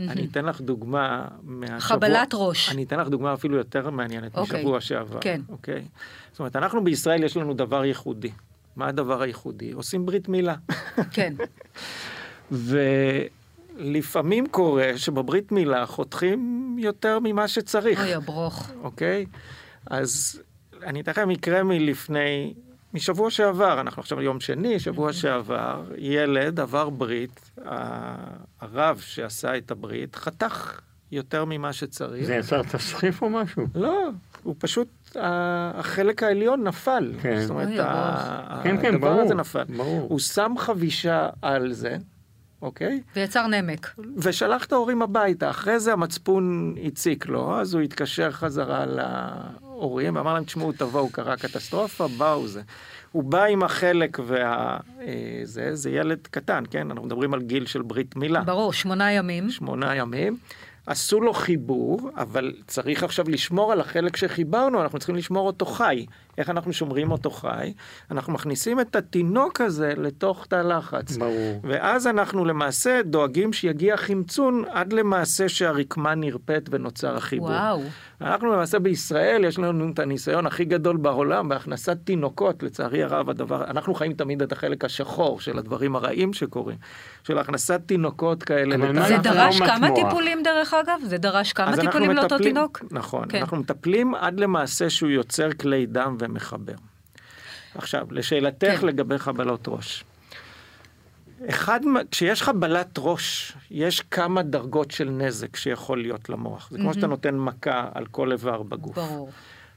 אני 0.00 0.26
אתן 0.30 0.44
לך 0.44 0.60
דוגמה 0.60 1.28
מהשבוע... 1.42 1.80
חבלת 1.80 2.30
ראש. 2.34 2.72
אני 2.72 2.82
אתן 2.82 3.00
לך 3.00 3.08
דוגמה 3.08 3.34
אפילו 3.34 3.56
יותר 3.56 3.90
מעניינת 3.90 4.36
אוקיי. 4.36 4.58
משבוע 4.58 4.80
שעבר. 4.80 5.20
כן. 5.20 5.40
אוקיי? 5.48 5.84
זאת 6.30 6.38
אומרת, 6.38 6.56
אנחנו 6.56 6.84
בישראל 6.84 7.24
יש 7.24 7.36
לנו 7.36 7.54
דבר 7.54 7.84
ייחודי. 7.84 8.30
מה 8.76 8.88
הדבר 8.88 9.22
הייחודי? 9.22 9.72
עושים 9.72 10.06
ברית 10.06 10.28
מילה. 10.28 10.54
כן. 11.10 11.34
ולפעמים 13.78 14.46
קורה 14.48 14.92
שבברית 14.96 15.52
מילה 15.52 15.86
חותכים 15.86 16.76
יותר 16.78 17.18
ממה 17.22 17.48
שצריך. 17.48 18.00
אוי, 18.00 18.14
הברוך. 18.14 18.70
אוקיי? 18.82 19.26
אז 19.86 20.42
אני 20.82 21.00
אתן 21.00 21.10
לכם 21.10 21.28
מקרה 21.28 21.62
מלפני, 21.62 22.54
משבוע 22.94 23.30
שעבר, 23.30 23.80
אנחנו 23.80 24.00
עכשיו 24.00 24.22
יום 24.22 24.40
שני, 24.40 24.80
שבוע 24.80 25.12
שעבר, 25.12 25.84
ילד 25.98 26.60
עבר 26.60 26.90
ברית, 26.90 27.50
הרב 28.60 28.98
שעשה 28.98 29.56
את 29.56 29.70
הברית 29.70 30.16
חתך 30.16 30.80
יותר 31.12 31.44
ממה 31.44 31.72
שצריך. 31.72 32.24
זה 32.24 32.34
יצר 32.34 32.62
תסחיף 32.62 33.22
או 33.22 33.30
משהו? 33.30 33.66
לא, 33.74 34.08
הוא 34.42 34.54
פשוט, 34.58 34.88
החלק 35.16 36.22
העליון 36.22 36.64
נפל. 36.64 37.12
כן. 37.22 37.40
זאת 37.40 37.50
אומרת, 37.50 37.68
כן, 38.62 38.80
כן, 38.82 38.94
הדבר 38.94 39.20
הזה 39.20 39.34
נפל. 39.34 39.64
הוא 39.76 40.18
שם 40.18 40.54
חבישה 40.58 41.28
על 41.42 41.72
זה, 41.72 41.96
אוקיי? 42.62 43.00
ויצר 43.16 43.46
נמק. 43.46 43.94
ושלח 44.16 44.64
את 44.64 44.72
ההורים 44.72 45.02
הביתה. 45.02 45.50
אחרי 45.50 45.80
זה 45.80 45.92
המצפון 45.92 46.74
הציק 46.84 47.26
לו, 47.26 47.60
אז 47.60 47.74
הוא 47.74 47.82
התקשר 47.82 48.30
חזרה 48.30 48.84
להורים 48.86 50.16
ואמר 50.16 50.34
להם, 50.34 50.44
תשמעו, 50.44 50.72
תבואו, 50.72 51.08
קרה 51.10 51.36
קטסטרופה, 51.36 52.08
באו 52.18 52.46
זה. 52.48 52.62
הוא 53.12 53.24
בא 53.24 53.44
עם 53.44 53.62
החלק 53.62 54.18
וה... 54.26 54.76
אה, 55.00 55.40
זה, 55.44 55.74
זה 55.76 55.90
ילד 55.90 56.18
קטן, 56.30 56.64
כן? 56.70 56.90
אנחנו 56.90 57.06
מדברים 57.06 57.34
על 57.34 57.42
גיל 57.42 57.66
של 57.66 57.82
ברית 57.82 58.16
מילה. 58.16 58.40
ברור, 58.40 58.72
שמונה 58.72 59.12
ימים. 59.12 59.50
שמונה 59.50 59.96
ימים. 59.96 60.36
עשו 60.86 61.20
לו 61.20 61.32
חיבור, 61.32 62.10
אבל 62.16 62.52
צריך 62.66 63.02
עכשיו 63.02 63.24
לשמור 63.28 63.72
על 63.72 63.80
החלק 63.80 64.16
שחיברנו, 64.16 64.82
אנחנו 64.82 64.98
צריכים 64.98 65.16
לשמור 65.16 65.46
אותו 65.46 65.66
חי. 65.66 66.06
איך 66.38 66.50
אנחנו 66.50 66.72
שומרים 66.72 67.10
אותו 67.10 67.30
חי? 67.30 67.72
אנחנו 68.10 68.32
מכניסים 68.32 68.80
את 68.80 68.96
התינוק 68.96 69.60
הזה 69.60 69.92
לתוך 69.96 70.46
תא 70.46 70.56
לחץ. 70.56 71.16
ברור. 71.16 71.60
ואז 71.64 72.06
אנחנו 72.06 72.44
למעשה 72.44 73.00
דואגים 73.04 73.52
שיגיע 73.52 73.96
חמצון 73.96 74.64
עד 74.70 74.92
למעשה 74.92 75.48
שהרקמה 75.48 76.14
נרפאת 76.14 76.68
ונוצר 76.72 77.16
החיבור. 77.16 77.48
וואו. 77.48 77.80
אנחנו 78.20 78.52
למעשה 78.52 78.78
בישראל, 78.78 79.44
יש 79.44 79.58
לנו 79.58 79.90
את 79.94 79.98
הניסיון 79.98 80.46
הכי 80.46 80.64
גדול 80.64 80.96
בעולם 80.96 81.48
בהכנסת 81.48 81.96
תינוקות, 82.04 82.62
לצערי 82.62 83.02
הרב 83.02 83.30
הדבר, 83.30 83.64
אנחנו 83.64 83.94
חיים 83.94 84.12
תמיד 84.12 84.42
את 84.42 84.52
החלק 84.52 84.84
השחור 84.84 85.40
של 85.40 85.58
הדברים 85.58 85.96
הרעים 85.96 86.32
שקורים, 86.32 86.76
של 87.24 87.38
הכנסת 87.38 87.80
תינוקות 87.86 88.42
כאלה. 88.42 88.76
לתא 88.76 89.08
זה 89.08 89.16
דרש 89.16 89.60
לא 89.60 89.66
כמה. 89.66 89.88
טיפולים 89.94 90.42
דרך 90.42 90.74
אגב? 90.74 91.00
זה 91.04 91.18
דרש 91.18 91.52
כמה 91.52 91.76
טיפולים 91.76 92.10
לאותו 92.10 92.34
מטפלים- 92.34 92.54
תינוק? 92.54 92.80
נכון, 92.90 93.24
כן. 93.28 93.38
אנחנו 93.38 93.56
מטפלים 93.56 94.14
עד 94.14 94.40
למעשה 94.40 94.90
שהוא 94.90 95.10
יוצר 95.10 95.52
כלי 95.52 95.86
דם 95.86 96.16
ומחבר. 96.22 96.74
עכשיו, 97.74 98.06
לשאלתך 98.10 98.80
כן. 98.80 98.86
לגבי 98.86 99.18
חבלות 99.18 99.68
ראש. 99.68 100.04
אחד, 101.48 101.80
כשיש 102.10 102.42
חבלת 102.42 102.98
ראש, 102.98 103.52
יש 103.70 104.00
כמה 104.00 104.42
דרגות 104.42 104.90
של 104.90 105.10
נזק 105.10 105.56
שיכול 105.56 106.02
להיות 106.02 106.28
למוח. 106.28 106.68
זה 106.70 106.78
כמו 106.78 106.94
שאתה 106.94 107.06
נותן 107.06 107.36
מכה 107.38 107.88
על 107.94 108.06
כל 108.06 108.32
איבר 108.32 108.62
בגוף. 108.62 108.96
ברור. 108.96 109.30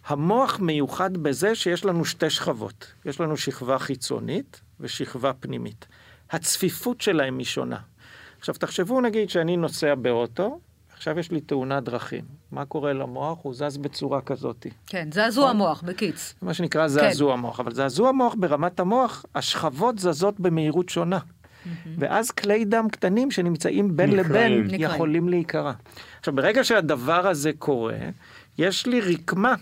המוח 0.06 0.60
מיוחד 0.60 1.18
בזה 1.18 1.56
שיש 1.56 1.86
לנו 1.86 2.06
שתי 2.06 2.30
שכבות. 2.30 2.94
יש 3.06 3.20
לנו 3.20 3.38
שכבה 3.38 3.80
חיצונית 3.80 4.62
ושכבה 4.80 5.34
פנימית. 5.34 5.88
הצפיפות 6.32 7.02
שלהם 7.02 7.38
היא 7.38 7.46
שונה. 7.46 7.80
עכשיו 8.40 8.56
תחשבו 8.56 9.02
נגיד 9.02 9.30
שאני 9.30 9.58
נוסע 9.58 9.96
באוטו, 9.96 10.60
עכשיו 10.98 11.20
יש 11.20 11.32
לי 11.32 11.42
תאונת 11.42 11.84
דרכים. 11.84 12.24
מה 12.52 12.66
קורה 12.66 12.94
למוח? 12.94 13.40
הוא 13.42 13.54
זז 13.54 13.78
בצורה 13.78 14.22
כזאת. 14.22 14.68
כן, 14.88 15.10
זעזוע 15.14 15.50
המוח, 15.50 15.84
בקיץ. 15.86 16.34
מה 16.42 16.54
שנקרא 16.54 16.88
זעזוע 16.88 17.36
מוח. 17.36 17.60
אבל 17.60 17.74
זעזוע 17.74 18.12
מוח 18.12 18.36
ברמת 18.40 18.80
המוח, 18.80 19.26
השכבות 19.36 20.00
זזות 20.00 20.40
במהירות 20.40 20.90
שונה. 20.90 21.20
ואז 21.98 22.32
כלי 22.32 22.66
דם 22.66 22.88
קטנים 22.92 23.32
שנמצאים 23.32 23.98
בין 23.98 24.10
נקרעים. 24.10 24.30
לבין 24.30 24.62
נקרעים. 24.62 24.82
יכולים 24.82 25.30
להיקרע. 25.30 25.74
עכשיו, 26.20 26.36
ברגע 26.36 26.64
שהדבר 26.64 27.28
הזה 27.28 27.52
קורה, 27.60 27.98
יש 28.58 28.86
לי 28.86 29.02
רקמה 29.02 29.56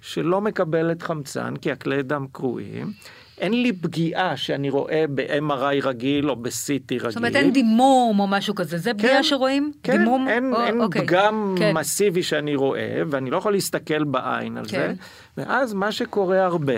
שלא 0.00 0.40
מקבלת 0.40 1.02
חמצן, 1.02 1.56
כי 1.56 1.72
הכלי 1.72 2.02
דם 2.02 2.26
קרועים. 2.32 2.92
אין 3.40 3.62
לי 3.62 3.72
פגיעה 3.72 4.36
שאני 4.36 4.70
רואה 4.70 5.04
ב-MRI 5.14 5.86
רגיל 5.86 6.30
או 6.30 6.36
ב-CT 6.36 6.50
רגיל. 6.90 7.10
זאת 7.10 7.16
אומרת, 7.16 7.36
אין 7.36 7.52
דימום 7.52 8.20
או 8.20 8.26
משהו 8.26 8.54
כזה, 8.54 8.78
זה 8.78 8.94
פגיעה 8.94 9.22
שרואים? 9.22 9.72
כן, 9.82 9.98
דימום? 9.98 10.28
אין, 10.28 10.52
או- 10.54 10.60
אין 10.62 10.80
אוקיי. 10.80 11.02
פגם 11.06 11.54
כן. 11.58 11.72
מסיבי 11.76 12.22
שאני 12.22 12.54
רואה, 12.56 13.02
ואני 13.10 13.30
לא 13.30 13.36
יכול 13.36 13.52
להסתכל 13.52 14.04
בעין 14.04 14.56
על 14.56 14.64
כן. 14.68 14.94
זה. 15.36 15.42
ואז 15.42 15.72
מה 15.74 15.92
שקורה 15.92 16.44
הרבה, 16.44 16.72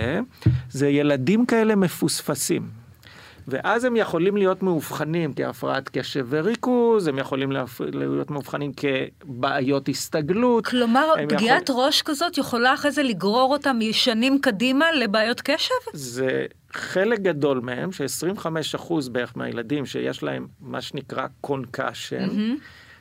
זה 0.71 0.89
ילדים 0.89 1.47
כאלה 1.47 1.77
מפוספסים. 1.77 2.86
ואז 3.49 3.85
הם 3.85 3.97
יכולים 3.97 4.37
להיות 4.37 4.62
מאובחנים 4.62 5.33
כהפרעת 5.37 5.88
קשב 5.88 6.26
וריכוז, 6.31 7.09
הם 7.09 7.19
יכולים. 7.19 7.53
להיות 7.93 8.31
מאובחנים 8.31 8.73
כבעיות 8.73 9.88
הסתגלות. 9.88 10.67
כלומר, 10.67 11.09
פגיעת 11.29 11.69
יכול- 11.69 11.85
ראש 11.85 12.03
כזאת 12.03 12.38
יכולה 12.38 12.75
אחרי 12.75 12.91
זה 12.91 13.03
לגרור 13.03 13.53
אותם 13.53 13.76
משנים 13.91 14.38
קדימה 14.41 14.93
לבעיות 14.93 15.41
קשב? 15.41 15.75
זה 15.93 16.47
חלק 16.73 17.21
גדול 17.21 17.61
מהם, 17.61 17.93
ש-25% 17.93 18.93
בערך 19.12 19.33
מהילדים 19.37 19.87
שיש 19.87 20.23
להם 20.23 20.47
מה 20.61 20.81
שנקרא 20.81 21.26
קונקשן, 21.41 22.29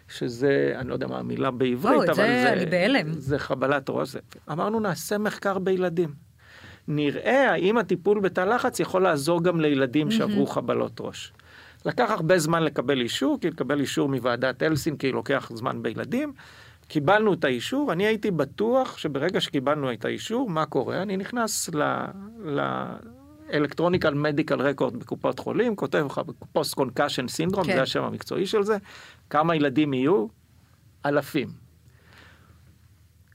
שזה, 0.08 0.74
אני 0.75 0.90
לא 0.90 0.94
יודע 0.94 1.08
מה 1.08 1.18
המילה 1.20 1.52
בעברית, 1.52 2.04
את 2.04 2.10
אבל 2.10 2.16
זה 2.16 2.56
זה... 2.60 2.66
בהלם. 2.66 3.14
זה 3.14 3.40
חבלת 3.40 3.86
ראש. 3.90 4.10
זה- 4.10 4.20
אמרנו, 4.52 4.80
נעשה 4.80 5.18
מחקר 5.18 5.60
בילדים. 5.60 6.25
נראה 6.88 7.51
האם 7.51 7.77
הטיפול 7.77 8.20
בתא 8.20 8.42
לחץ 8.42 8.80
יכול 8.80 9.01
לעזור 9.01 9.44
גם 9.44 9.62
לילדים 9.62 10.12
שעברו 10.12 10.46
חבלות 10.48 11.01
ראש. 11.01 11.34
לקח 11.86 12.12
הרבה 12.12 12.39
זמן 12.39 12.63
לקבל 12.63 13.01
אישור, 13.01 13.38
כי 13.42 13.50
לקבל 13.50 13.80
אישור 13.80 14.10
מוועדת 14.10 14.62
הלסינקי 14.62 15.12
לוקח 15.12 15.51
זמן 15.54 15.82
בילדים. 15.82 16.34
קיבלנו 16.88 17.34
את 17.34 17.44
האישור, 17.44 17.92
אני 17.92 18.06
הייתי 18.06 18.32
בטוח 18.32 18.98
שברגע 18.98 19.42
שקיבלנו 19.42 19.94
את 19.94 20.06
האישור, 20.06 20.50
מה 20.50 20.65
קורה? 20.65 21.01
אני 21.01 21.18
נכנס 21.18 21.70
ל... 21.74 21.84
ל... 22.46 22.62
electronical 23.54 24.13
medical 24.13 24.62
record 24.62 24.98
בקופות 24.98 25.39
חולים, 25.39 25.75
כותב 25.75 26.06
לך 26.06 26.22
post 26.54 26.74
concussion 26.74 27.27
syndrome, 27.27 27.65
כן. 27.65 27.75
זה 27.75 27.82
השם 27.82 28.04
המקצועי 28.04 28.46
של 28.46 28.63
זה, 28.63 28.77
כמה 29.30 29.56
ילדים 29.56 29.94
יהיו? 29.94 30.27
אלפים. 31.06 31.64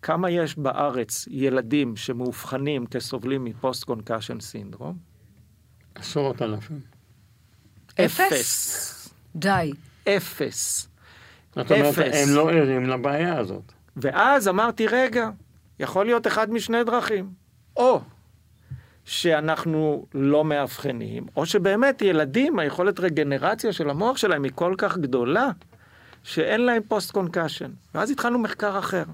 כמה 0.03 0.31
יש 0.31 0.59
בארץ 0.59 1.29
ילדים 1.31 1.97
שמאובחנים 1.97 2.87
כסובלים 2.87 3.45
מ 3.45 3.53
post 3.53 3.85
concussion 3.85 4.41
syndrome? 4.41 4.97
עשרות 5.95 6.43
אלפים. 6.43 6.81
אפס? 8.01 9.09
די. 9.37 9.73
אפס. 10.09 10.89
זאת 11.57 11.73
אומרת, 11.73 11.99
אפס. 11.99 12.29
הם 12.29 12.35
לא 12.35 12.51
ערים 12.51 12.89
לבעיה 12.89 13.39
הזאת. 13.39 13.73
ואז 13.97 14.49
אמרתי, 14.49 14.87
רגע, 14.87 15.31
יכול 15.81 16.07
להיות 16.07 16.27
אחד 16.27 16.51
משני 16.51 16.85
דרכים. 16.85 17.31
או 17.77 18.01
שאנחנו 19.05 20.07
לא 20.15 20.45
מאבחנים, 20.45 21.27
או 21.37 21.47
שבאמת 21.47 22.03
ילדים, 22.03 22.59
היכולת 22.59 23.01
רגנרציה 23.01 23.73
של 23.73 23.91
המוח 23.91 24.17
שלהם 24.17 24.45
היא 24.45 24.53
כל 24.55 24.75
כך 24.79 24.99
גדולה, 24.99 25.51
שאין 26.23 26.61
להם 26.61 26.83
post 26.89 27.11
concussion. 27.11 27.71
ואז 27.95 28.11
התחלנו 28.11 28.39
מחקר 28.39 28.79
אחר. 28.79 29.05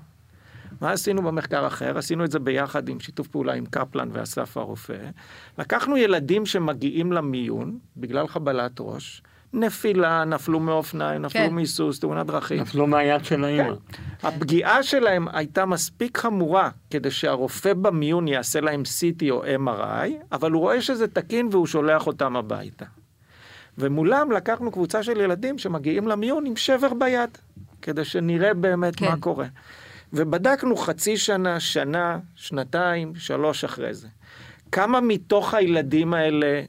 מה 0.81 0.91
עשינו 0.91 1.23
במחקר 1.23 1.67
אחר? 1.67 1.99
עשינו 1.99 2.25
את 2.25 2.31
זה 2.31 2.39
ביחד 2.39 2.89
עם 2.89 3.01
שיתוף 3.01 3.29
פעולה 3.29 3.53
עם 3.53 3.67
קפלן 3.67 4.09
ואסף 4.13 4.57
הרופא. 4.57 4.97
לקחנו 5.59 5.97
ילדים 5.97 6.47
שמגיעים 6.47 7.13
למיון 7.13 7.79
בגלל 7.97 8.29
חבלת 8.29 8.73
ראש, 8.81 9.23
נפילה, 9.53 10.25
נפלו 10.25 10.61
מאופניים, 10.61 11.23
נפלו 11.23 11.41
כן. 11.41 11.55
מסוס, 11.55 12.01
תאונת 12.01 12.27
דרכים. 12.27 12.61
נפלו 12.61 12.87
מהיד 12.87 13.25
של 13.25 13.45
האימא. 13.45 13.75
הפגיעה 14.23 14.83
שלהם 14.83 15.29
הייתה 15.33 15.67
מספיק 15.67 16.19
חמורה 16.19 16.71
כדי 16.91 17.11
שהרופא 17.11 17.75
במיון 17.75 18.29
יעשה 18.29 18.61
להם 18.61 18.83
CT 18.83 19.25
או 19.31 19.45
MRI, 19.45 20.11
אבל 20.33 20.53
הוא 20.53 20.61
רואה 20.61 20.83
שזה 20.83 21.09
תקין 21.09 21.49
והוא 21.53 21.67
שולח 21.67 22.07
אותם 22.07 22.37
הביתה. 22.37 22.85
ומולם 23.79 24.33
לקחנו 24.33 24.73
קבוצה 24.73 25.03
של 25.03 25.21
ילדים 25.21 25.59
שמגיעים 25.59 26.09
למיון 26.09 26.47
עם 26.47 26.57
שבר 26.57 26.95
ביד, 26.95 27.39
כדי 27.83 28.05
שנראה 28.05 28.55
באמת 28.55 28.97
כן. 28.97 29.07
מה 29.07 29.17
קורה. 29.21 29.47
ובדקנו 30.17 30.77
חצי 30.77 31.17
שנה, 31.17 31.61
שנה, 31.61 32.19
שנתיים, 32.35 33.13
שלוש 33.15 33.65
אחרי 33.65 33.95
זה. 33.95 34.09
כמה 34.73 35.01
מתוך 35.01 35.55
הילדים 35.55 36.15
האלה 36.15 36.63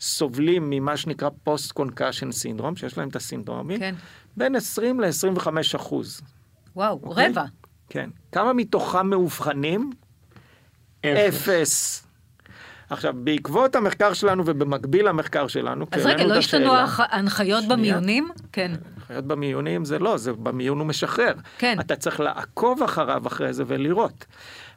סובלים 0.00 0.70
ממה 0.70 0.96
שנקרא 0.96 1.28
post 1.44 1.72
concussion 1.72 2.32
syndrome, 2.32 2.76
שיש 2.76 2.98
להם 2.98 3.08
את 3.08 3.16
הסינדרומים? 3.16 3.78
כן. 3.78 3.94
בין 4.36 4.54
20 4.56 5.00
ל-25 5.00 5.46
אחוז. 5.76 6.20
וואו, 6.76 7.00
אוקיי. 7.02 7.28
רבע. 7.28 7.44
כן. 7.90 8.10
כמה 8.32 8.52
מתוכם 8.52 9.10
מאובחנים? 9.10 9.90
אפס. 11.06 12.04
עכשיו, 12.90 13.14
בעקבות 13.16 13.76
המחקר 13.76 14.12
שלנו 14.12 14.42
ובמקביל 14.46 15.08
למחקר 15.08 15.46
שלנו, 15.46 15.86
אז 15.92 16.06
רגע, 16.06 16.24
לא 16.24 16.34
השתנו 16.34 16.60
השאלה- 16.66 16.84
הח- 16.84 17.00
הנחיות 17.10 17.62
שנייה. 17.62 17.76
במיונים? 17.76 18.28
כן. 18.52 18.72
הנחיות 19.08 19.24
במיונים 19.24 19.84
זה 19.84 19.98
לא, 19.98 20.16
זה 20.16 20.32
במיון 20.32 20.78
הוא 20.78 20.86
משחרר. 20.86 21.32
כן. 21.58 21.76
אתה 21.80 21.96
צריך 21.96 22.20
לעקוב 22.20 22.82
אחריו 22.82 23.26
אחרי 23.26 23.52
זה 23.52 23.64
ולראות. 23.66 24.26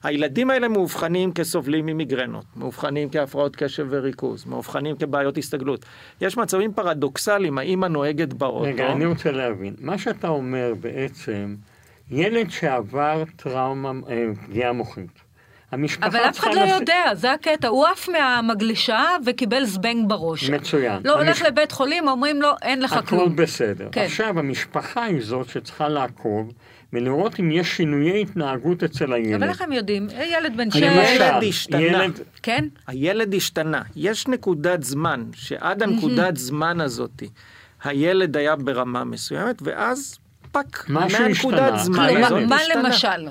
הילדים 0.03 0.49
האלה 0.49 0.67
מאובחנים 0.67 1.33
כסובלים 1.33 1.85
ממיגרנות, 1.85 2.45
מאובחנים 2.55 3.09
כהפרעות 3.09 3.55
קשב 3.55 3.87
וריכוז, 3.89 4.45
מאובחנים 4.45 4.95
כבעיות 4.95 5.37
הסתגלות. 5.37 5.85
יש 6.21 6.37
מצבים 6.37 6.73
פרדוקסליים, 6.73 7.57
האמא 7.57 7.85
נוהגת 7.85 8.33
באוטו. 8.33 8.61
רגע, 8.61 8.91
אני 8.91 9.05
רוצה 9.05 9.31
להבין. 9.31 9.73
מה 9.79 9.97
שאתה 9.97 10.27
אומר 10.27 10.73
בעצם, 10.79 11.55
ילד 12.11 12.49
שעבר 12.49 13.23
טראומה, 13.35 13.91
אה, 14.09 14.25
פגיעה 14.45 14.73
מוחית. 14.73 15.30
המשפחה 15.71 16.07
אבל 16.07 16.19
אף 16.19 16.39
אחד 16.39 16.53
לא 16.53 16.61
יודע, 16.61 17.03
זה 17.13 17.31
הקטע. 17.31 17.67
הוא 17.67 17.85
עף 17.87 18.09
מהמגלשה 18.09 19.05
וקיבל 19.25 19.65
זבנג 19.65 20.09
בראש. 20.09 20.49
מצוין. 20.49 21.01
לא 21.05 21.13
הולך 21.21 21.41
המש- 21.41 21.47
לבית 21.47 21.71
חולים, 21.71 22.07
אומרים 22.07 22.41
לו, 22.41 22.49
אין 22.61 22.81
לך 22.81 22.93
הכל 22.93 23.05
כלום. 23.07 23.35
בסדר. 23.35 23.89
כן. 23.91 24.01
עכשיו, 24.01 24.39
המשפחה 24.39 25.03
היא 25.03 25.21
זאת 25.23 25.49
שצריכה 25.49 25.87
לעקוב 25.89 26.51
ולראות 26.93 27.39
אם 27.39 27.51
יש 27.51 27.77
שינויי 27.77 28.21
התנהגות 28.21 28.83
אצל 28.83 29.13
הילד. 29.13 29.35
אבל 29.43 29.49
איך 29.49 29.61
הם 29.61 29.71
יודעים? 29.71 30.07
ילד 30.31 30.57
בן 30.57 30.67
הילד 30.73 31.05
שש... 31.05 31.15
ילד 31.19 31.43
השתנה. 31.49 31.81
ילד, 31.81 32.19
כן? 32.43 32.65
הילד 32.87 33.33
השתנה. 33.35 33.81
יש 33.95 34.27
נקודת 34.27 34.83
זמן, 34.83 35.23
שעד 35.35 35.83
הנקודת 35.83 36.37
זמן 36.37 36.81
הזאת, 36.81 37.23
הילד 37.83 38.37
היה 38.37 38.55
ברמה 38.55 39.03
מסוימת, 39.03 39.61
ואז 39.61 40.19
פאק, 40.51 40.85
מהנקודת. 40.89 41.73
זמן 41.79 42.23
הזאת 42.23 42.39
מה 42.47 42.55
השתנה. 42.55 42.81
למשל? 42.83 43.27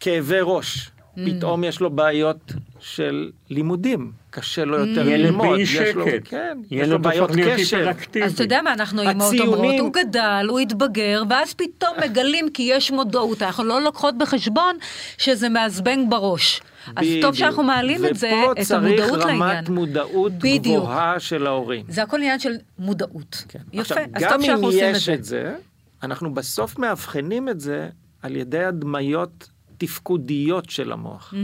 כאבי 0.00 0.38
ראש. 0.42 0.90
פתאום 1.26 1.64
יש 1.64 1.80
לו 1.80 1.90
בעיות 1.90 2.52
של 2.80 3.30
לימודים, 3.50 4.12
קשה 4.30 4.64
לו 4.64 4.78
יותר 4.78 5.08
ילד 5.08 5.24
ללמוד. 5.26 5.46
באי 5.48 5.62
יש 5.62 5.76
לו- 5.76 6.06
שקט. 6.06 6.22
כן, 6.28 6.58
יש 6.70 6.88
לו 6.88 6.94
ילד 6.94 7.02
בעיות. 7.02 7.30
היפראקטיבי. 7.30 8.24
אז 8.24 8.32
אתה 8.34 8.42
יודע 8.42 8.62
מה 8.62 8.72
אנחנו 8.72 9.02
אימהות 9.02 9.32
הציונים- 9.34 9.54
אומרות? 9.54 9.80
הוא 9.80 9.92
גדל, 9.92 10.46
הוא 10.48 10.58
התבגר, 10.60 11.22
ואז 11.30 11.54
פתאום 11.54 11.90
מגלים 12.04 12.50
כי 12.50 12.62
יש 12.62 12.90
מודעות. 12.90 13.42
אנחנו 13.42 13.64
לא 13.64 13.80
לוקחות 13.82 14.18
בחשבון 14.18 14.76
שזה 15.18 15.48
מעזבנג 15.48 16.10
בראש. 16.10 16.60
אז 16.96 17.06
טוב. 17.22 17.34
שאנחנו 17.34 17.62
מעלים 17.62 18.06
את 18.06 18.16
זה, 18.16 18.30
את 18.52 18.64
ופה 18.66 18.76
המודעות 18.76 19.08
צריך 19.08 19.26
לעניין. 19.26 19.42
רמת 19.56 19.68
מודעות 19.68 20.32
בדיוק. 20.32 20.64
גבוהה 20.82 21.20
של 21.20 21.46
ההורים. 21.46 21.84
זה 21.88 22.02
הכל 22.02 22.16
עניין 22.16 22.38
של 22.38 22.52
מודעות. 22.78 23.44
כן. 23.48 23.58
יפה, 23.72 23.80
עכשיו, 23.80 23.96
אז 24.14 24.22
גם 24.22 24.30
טוב 24.32 24.42
שאנחנו 24.42 24.66
עושים 24.66 24.90
את 24.90 24.96
יש 24.96 25.06
זה. 25.06 25.14
את 25.14 25.24
זה, 25.24 25.54
אנחנו 26.02 26.34
בסוף 26.34 26.78
מאבחנים 26.78 27.48
את 27.48 27.60
זה 27.60 27.88
על 28.22 28.36
ידי 28.36 28.64
הדמיות 28.64 29.48
תפקודיות 29.82 30.70
של 30.70 30.92
המוח. 30.92 31.34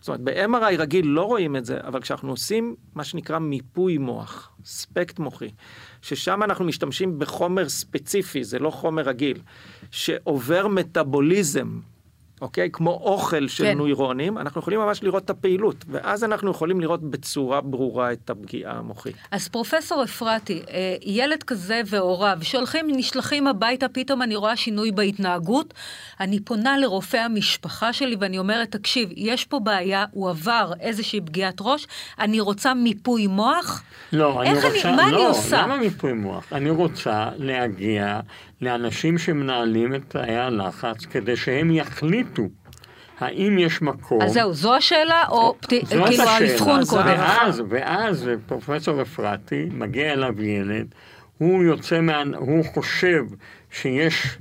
זאת 0.00 0.08
אומרת, 0.08 0.20
ב-MRI 0.20 0.78
רגיל 0.78 1.06
לא 1.06 1.22
רואים 1.22 1.56
את 1.56 1.64
זה, 1.64 1.78
אבל 1.80 2.00
כשאנחנו 2.00 2.30
עושים 2.30 2.74
מה 2.94 3.04
שנקרא 3.04 3.38
מיפוי 3.38 3.98
מוח, 3.98 4.50
ספקט 4.64 5.18
מוחי, 5.18 5.50
ששם 6.02 6.42
אנחנו 6.42 6.64
משתמשים 6.64 7.18
בחומר 7.18 7.68
ספציפי, 7.68 8.44
זה 8.44 8.58
לא 8.58 8.70
חומר 8.70 9.02
רגיל, 9.02 9.38
שעובר 9.90 10.68
מטאבוליזם, 10.68 11.80
אוקיי? 12.44 12.68
כמו 12.72 12.90
אוכל 12.90 13.48
של 13.48 13.64
כן. 13.64 13.78
נוירונים, 13.78 14.38
אנחנו 14.38 14.60
יכולים 14.60 14.80
ממש 14.80 15.02
לראות 15.02 15.24
את 15.24 15.30
הפעילות, 15.30 15.84
ואז 15.88 16.24
אנחנו 16.24 16.50
יכולים 16.50 16.80
לראות 16.80 17.02
בצורה 17.10 17.60
ברורה 17.60 18.12
את 18.12 18.30
הפגיעה 18.30 18.72
המוחית. 18.72 19.16
אז 19.30 19.48
פרופסור 19.48 20.04
אפרתי, 20.04 20.62
אה, 20.70 20.96
ילד 21.02 21.42
כזה 21.42 21.80
והוריו 21.86 22.38
שהולכים, 22.42 22.86
נשלחים 22.96 23.46
הביתה, 23.46 23.88
פתאום 23.88 24.22
אני 24.22 24.36
רואה 24.36 24.56
שינוי 24.56 24.92
בהתנהגות, 24.92 25.74
אני 26.20 26.40
פונה 26.40 26.78
לרופא 26.78 27.16
המשפחה 27.16 27.92
שלי 27.92 28.16
ואני 28.20 28.38
אומרת, 28.38 28.70
תקשיב, 28.70 29.08
יש 29.16 29.44
פה 29.44 29.60
בעיה, 29.60 30.04
הוא 30.10 30.30
עבר 30.30 30.72
איזושהי 30.80 31.20
פגיעת 31.20 31.56
ראש, 31.60 31.86
אני 32.18 32.40
רוצה 32.40 32.74
מיפוי 32.74 33.26
מוח. 33.26 33.82
לא, 34.12 34.42
אני 34.42 34.50
איך 34.50 34.64
אני- 34.64 34.74
רוצה... 34.76 34.92
מה 34.92 35.02
אני 35.04 35.12
לא, 35.12 35.30
עושה? 35.30 35.62
למה 35.62 35.76
מיפוי 35.76 36.12
מוח? 36.12 36.44
אני 36.52 36.70
רוצה 36.70 37.28
להגיע 37.36 38.20
לאנשים 38.64 39.18
שמנהלים 39.18 39.94
את 39.94 40.00
תאי 40.08 40.36
הלחץ 40.36 41.04
כדי 41.06 41.36
שהם 41.36 41.70
יחליטו 41.70 42.42
האם 43.20 43.58
יש 43.58 43.82
מקום... 43.82 44.22
אז 44.22 44.32
זהו, 44.32 44.52
זו 44.52 44.74
השאלה, 44.74 45.22
או 45.28 45.54
פת- 45.60 45.70
זאת 45.70 46.08
כאילו. 46.08 46.22
האבחון 46.22 46.80
אז 46.80 46.90
קודם? 46.90 47.04
ואז, 47.06 47.62
ואז 47.68 48.30
פרופסור 48.46 49.02
אפרתי, 49.02 49.68
מגיע 49.72 50.12
אליו 50.12 50.42
ילד, 50.42 50.86
הוא 51.38 51.62
יוצא 51.64 52.00
מה... 52.00 52.22
הוא 52.36 52.64
חושב 52.64 53.24
שיש 53.70 54.38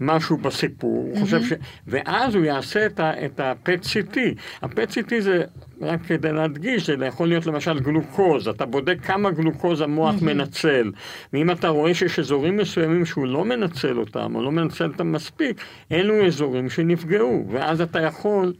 משהו 0.00 0.36
בסיפור, 0.36 0.90
הוא 1.14 1.20
חושב 1.20 1.42
ש... 1.44 1.52
ואז 1.86 2.34
הוא 2.34 2.44
יעשה 2.44 2.86
את 2.86 3.00
ה- 3.00 3.24
את 3.26 3.40
ה-PET 3.40 3.84
CT. 3.84 4.16
ה-PET 4.62 4.90
CT 4.90 5.20
זה, 5.20 5.44
רק 5.80 6.00
כדי 6.06 6.32
להדגיש, 6.32 6.90
זה 6.90 7.06
יכול 7.06 7.28
להיות 7.28 7.46
למשל 7.46 7.80
גלוקוז, 7.80 8.48
אתה 8.48 8.66
בודק 8.66 8.96
כמה 9.02 9.30
גלוקוז 9.30 9.80
המוח 9.80 10.14
מנצל, 10.22 10.92
ואם 11.32 11.50
אתה 11.50 11.68
רואה 11.68 11.94
שיש 11.94 12.18
אזורים 12.18 12.56
מסוימים 12.56 13.04
שהוא 13.04 13.26
לא 13.26 13.44
מנצל 13.44 13.98
אותם, 13.98 14.34
או 14.34 14.42
לא 14.42 14.52
מנצל 14.52 14.84
אותם 14.84 15.12
מספיק, 15.12 15.60
אלו 15.92 16.26
אזורים 16.26 16.70
שנפגעו, 16.70 17.44
ואז 17.50 17.80
אתה 17.80 18.00
יכול... 18.00 18.52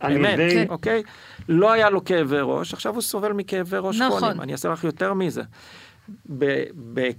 על 0.00 0.16
אמת, 0.16 0.32
ידי- 0.38 0.50
כן. 0.54 0.64
אוקיי? 0.68 1.02
לא 1.48 1.72
היה 1.72 1.90
לו 1.90 2.04
כאבי 2.04 2.36
ראש, 2.42 2.72
עכשיו 2.74 2.92
הוא 2.94 3.02
סובל 3.02 3.32
מכאבי 3.32 3.76
ראש 3.80 4.00
נכון. 4.00 4.18
כרוניים. 4.18 4.40
אני 4.40 4.52
אעשה 4.52 4.68
לך 4.68 4.84
יותר 4.84 5.14
מזה. 5.14 5.42
ב- 6.38 6.64
ב- 6.94 7.10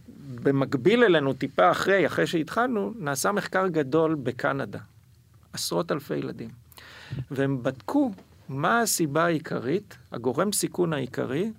במקביל 0.44 1.04
אלינו, 1.04 1.34
טיפה 1.34 1.72
אחרי, 1.72 2.06
אחרי 2.06 2.28
שהתחלנו, 2.28 2.94
נעשה 3.00 3.32
מחקר 3.32 3.68
גדול 3.68 4.16
בקנדה. 4.16 4.80
עשרות 5.54 5.92
אלפי 5.92 6.16
ילדים. 6.16 6.50
והם 7.32 7.64
בדקו 7.64 8.12
מה 8.50 8.82
הסיבה 8.82 9.26
העיקרית, 9.26 9.98
הגורם 10.12 10.52
סיכון 10.52 10.94
העיקרי, 10.94 11.52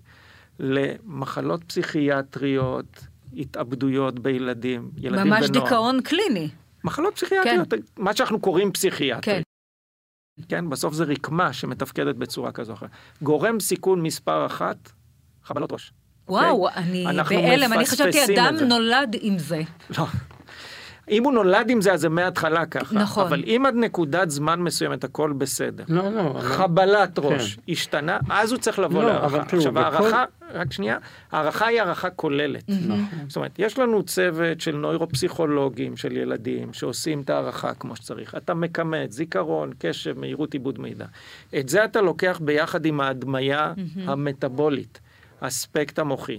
למחלות 0.59 1.65
פסיכיאטריות, 1.65 3.07
התאבדויות 3.37 4.19
בילדים, 4.19 4.91
ילדים 4.97 5.27
ממש 5.27 5.49
ונוער. 5.49 5.65
דיכאון 5.65 6.01
קליני. 6.01 6.49
מחלות 6.85 7.15
פסיכיאטריות, 7.15 7.69
מה 7.97 8.17
שאנחנו 8.17 8.41
קוראים 8.41 8.73
פסיכיאטרי. 8.73 9.35
כן. 9.35 9.43
כן, 10.49 10.71
בסוף 10.71 10.95
זה 10.95 11.05
רקמה 11.05 11.53
שמתפקדת 11.53 12.17
בצורה 12.17 12.53
כזו 12.53 12.73
או 12.73 12.77
אחרת. 12.77 12.91
גורם 13.23 13.61
סיכון 13.61 14.03
מספר 14.03 14.47
אחת, 14.47 14.93
חבלות 15.45 15.73
ראש. 15.73 15.93
וואו, 16.29 16.67
אוקיי? 16.67 16.83
אני 16.83 17.05
בהלם, 17.43 17.73
אני 17.73 17.87
חשבתי 17.87 18.35
אדם. 18.35 18.55
נולד 18.57 19.17
עם 19.21 19.39
זה. 19.39 19.61
לא. 19.99 20.07
אם 21.11 21.25
הוא 21.25 21.33
נולד 21.33 21.71
עם 21.71 21.81
זה, 21.81 21.93
אז 21.93 22.01
זה 22.01 22.09
מההתחלה 22.09 22.67
ככה. 22.67 22.95
נכון. 22.95 23.27
אבל 23.27 23.45
אם 23.47 23.63
עד 23.67 23.75
נקודת 23.75 24.31
זמן 24.31 24.61
מסוימת 24.61 25.05
הכל 25.05 25.33
בסדר, 25.33 25.85
לא, 25.89 26.03
לא. 26.13 26.25
לא. 26.35 26.41
חבלת 26.41 27.19
ראש 27.19 27.59
השתנה, 27.69 28.19
אז 28.31 28.53
הוא 28.53 28.59
צריך 28.61 28.79
לבוא 28.79 29.03
לא, 29.03 29.09
להערכה. 29.09 29.27
אבל 29.27 29.45
תראו, 29.45 29.59
עכשיו, 29.61 29.73
בכל- 29.73 29.85
הערכה, 29.85 30.25
רק 30.55 30.73
שנייה, 30.73 30.99
הערכה 31.33 31.67
היא 31.67 31.81
הערכה 31.81 32.11
כוללת. 32.11 32.65
נכון. 32.69 33.05
זאת 33.29 33.37
אומרת, 33.37 33.59
יש 33.59 33.79
לנו 33.79 34.03
צוות 34.03 34.61
של 34.61 34.77
נוירופסיכולוגים 34.77 35.97
של 35.97 36.17
ילדים 36.17 36.73
שעושים 36.73 37.21
את 37.21 37.31
ההערכה 37.31 37.75
כמו 37.75 37.97
שצריך. 37.97 38.35
אתה 38.35 38.55
מכמת, 38.55 39.13
זיכרון, 39.13 39.71
קשב, 39.79 40.19
מהירות 40.19 40.53
עיבוד 40.53 40.81
מידע. 40.81 41.07
את 41.59 41.69
זה 41.69 41.85
אתה 41.85 42.01
לוקח 42.01 42.41
ביחד 42.45 42.87
עם 42.87 43.01
ההדמיה 43.01 43.73
המטבולית, 44.07 45.01
האספקט 45.41 45.99
המוחי. 45.99 46.39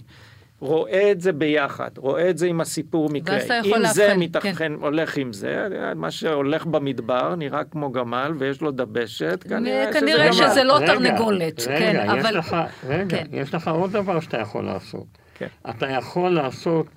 רואה 0.59 1.11
את 1.11 1.21
זה 1.21 1.31
ביחד, 1.31 1.89
רואה 1.97 2.29
את 2.29 2.37
זה 2.37 2.47
עם 2.47 2.61
הסיפור 2.61 3.09
מקרה. 3.09 3.35
ואז 3.35 3.45
אתה 3.45 3.53
יכול 3.53 3.85
אם 3.85 3.93
זה 3.93 4.13
מתאבחן, 4.17 4.53
כן. 4.53 4.73
הולך 4.81 5.17
עם 5.17 5.33
זה, 5.33 5.67
מה 5.95 6.11
שהולך 6.11 6.65
במדבר 6.65 7.35
נראה 7.35 7.63
כמו 7.63 7.91
גמל 7.91 8.31
ויש 8.39 8.61
לו 8.61 8.71
דבשת, 8.71 9.43
כנראה 9.49 9.87
שזה 9.91 9.99
כנראה 9.99 10.25
גמל. 10.25 10.33
שזה 10.33 10.63
לא 10.63 10.75
רגע, 10.77 10.85
תרנגולת, 10.87 11.67
רגע, 11.67 11.77
כן, 11.79 12.05
יש 12.05 12.25
אבל... 12.25 12.37
לך, 12.37 12.55
רגע, 12.87 13.17
כן. 13.17 13.25
יש 13.31 13.53
לך 13.53 13.67
עוד 13.67 13.91
דבר 13.91 14.19
שאתה 14.19 14.37
יכול 14.37 14.65
לעשות. 14.65 15.05
כן. 15.35 15.47
אתה 15.69 15.89
יכול 15.89 16.29
לעשות 16.29 16.87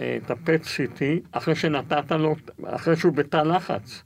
אה, 0.00 0.18
את 0.24 0.30
ה-PET 0.30 0.64
CT 0.64 1.02
אחרי 1.32 1.54
שנתת 1.54 2.12
לו, 2.12 2.34
אחרי 2.64 2.96
שהוא 2.96 3.12
בתא 3.12 3.36
לחץ. 3.36 4.02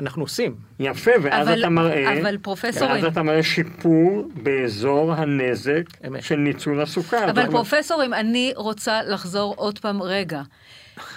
אנחנו 0.00 0.22
עושים. 0.22 0.54
יפה, 0.80 1.10
ואז 1.22 1.48
אבל- 1.48 1.58
אתה 1.60 1.68
מראה, 1.68 2.20
אבל 2.20 2.38
פרופסורים- 2.42 2.90
ואז 2.94 3.04
אתה 3.04 3.22
מראה 3.22 3.42
שיפור 3.42 4.22
באזור 4.42 5.12
הנזק 5.12 5.82
אמת. 6.06 6.22
של 6.22 6.36
ניצול 6.36 6.80
הסוכר. 6.82 7.30
אבל 7.30 7.46
פרופסורים, 7.50 8.14
אני 8.14 8.52
רוצה 8.56 9.00
לחזור 9.02 9.54
עוד 9.56 9.78
פעם 9.78 10.02
רגע. 10.02 10.42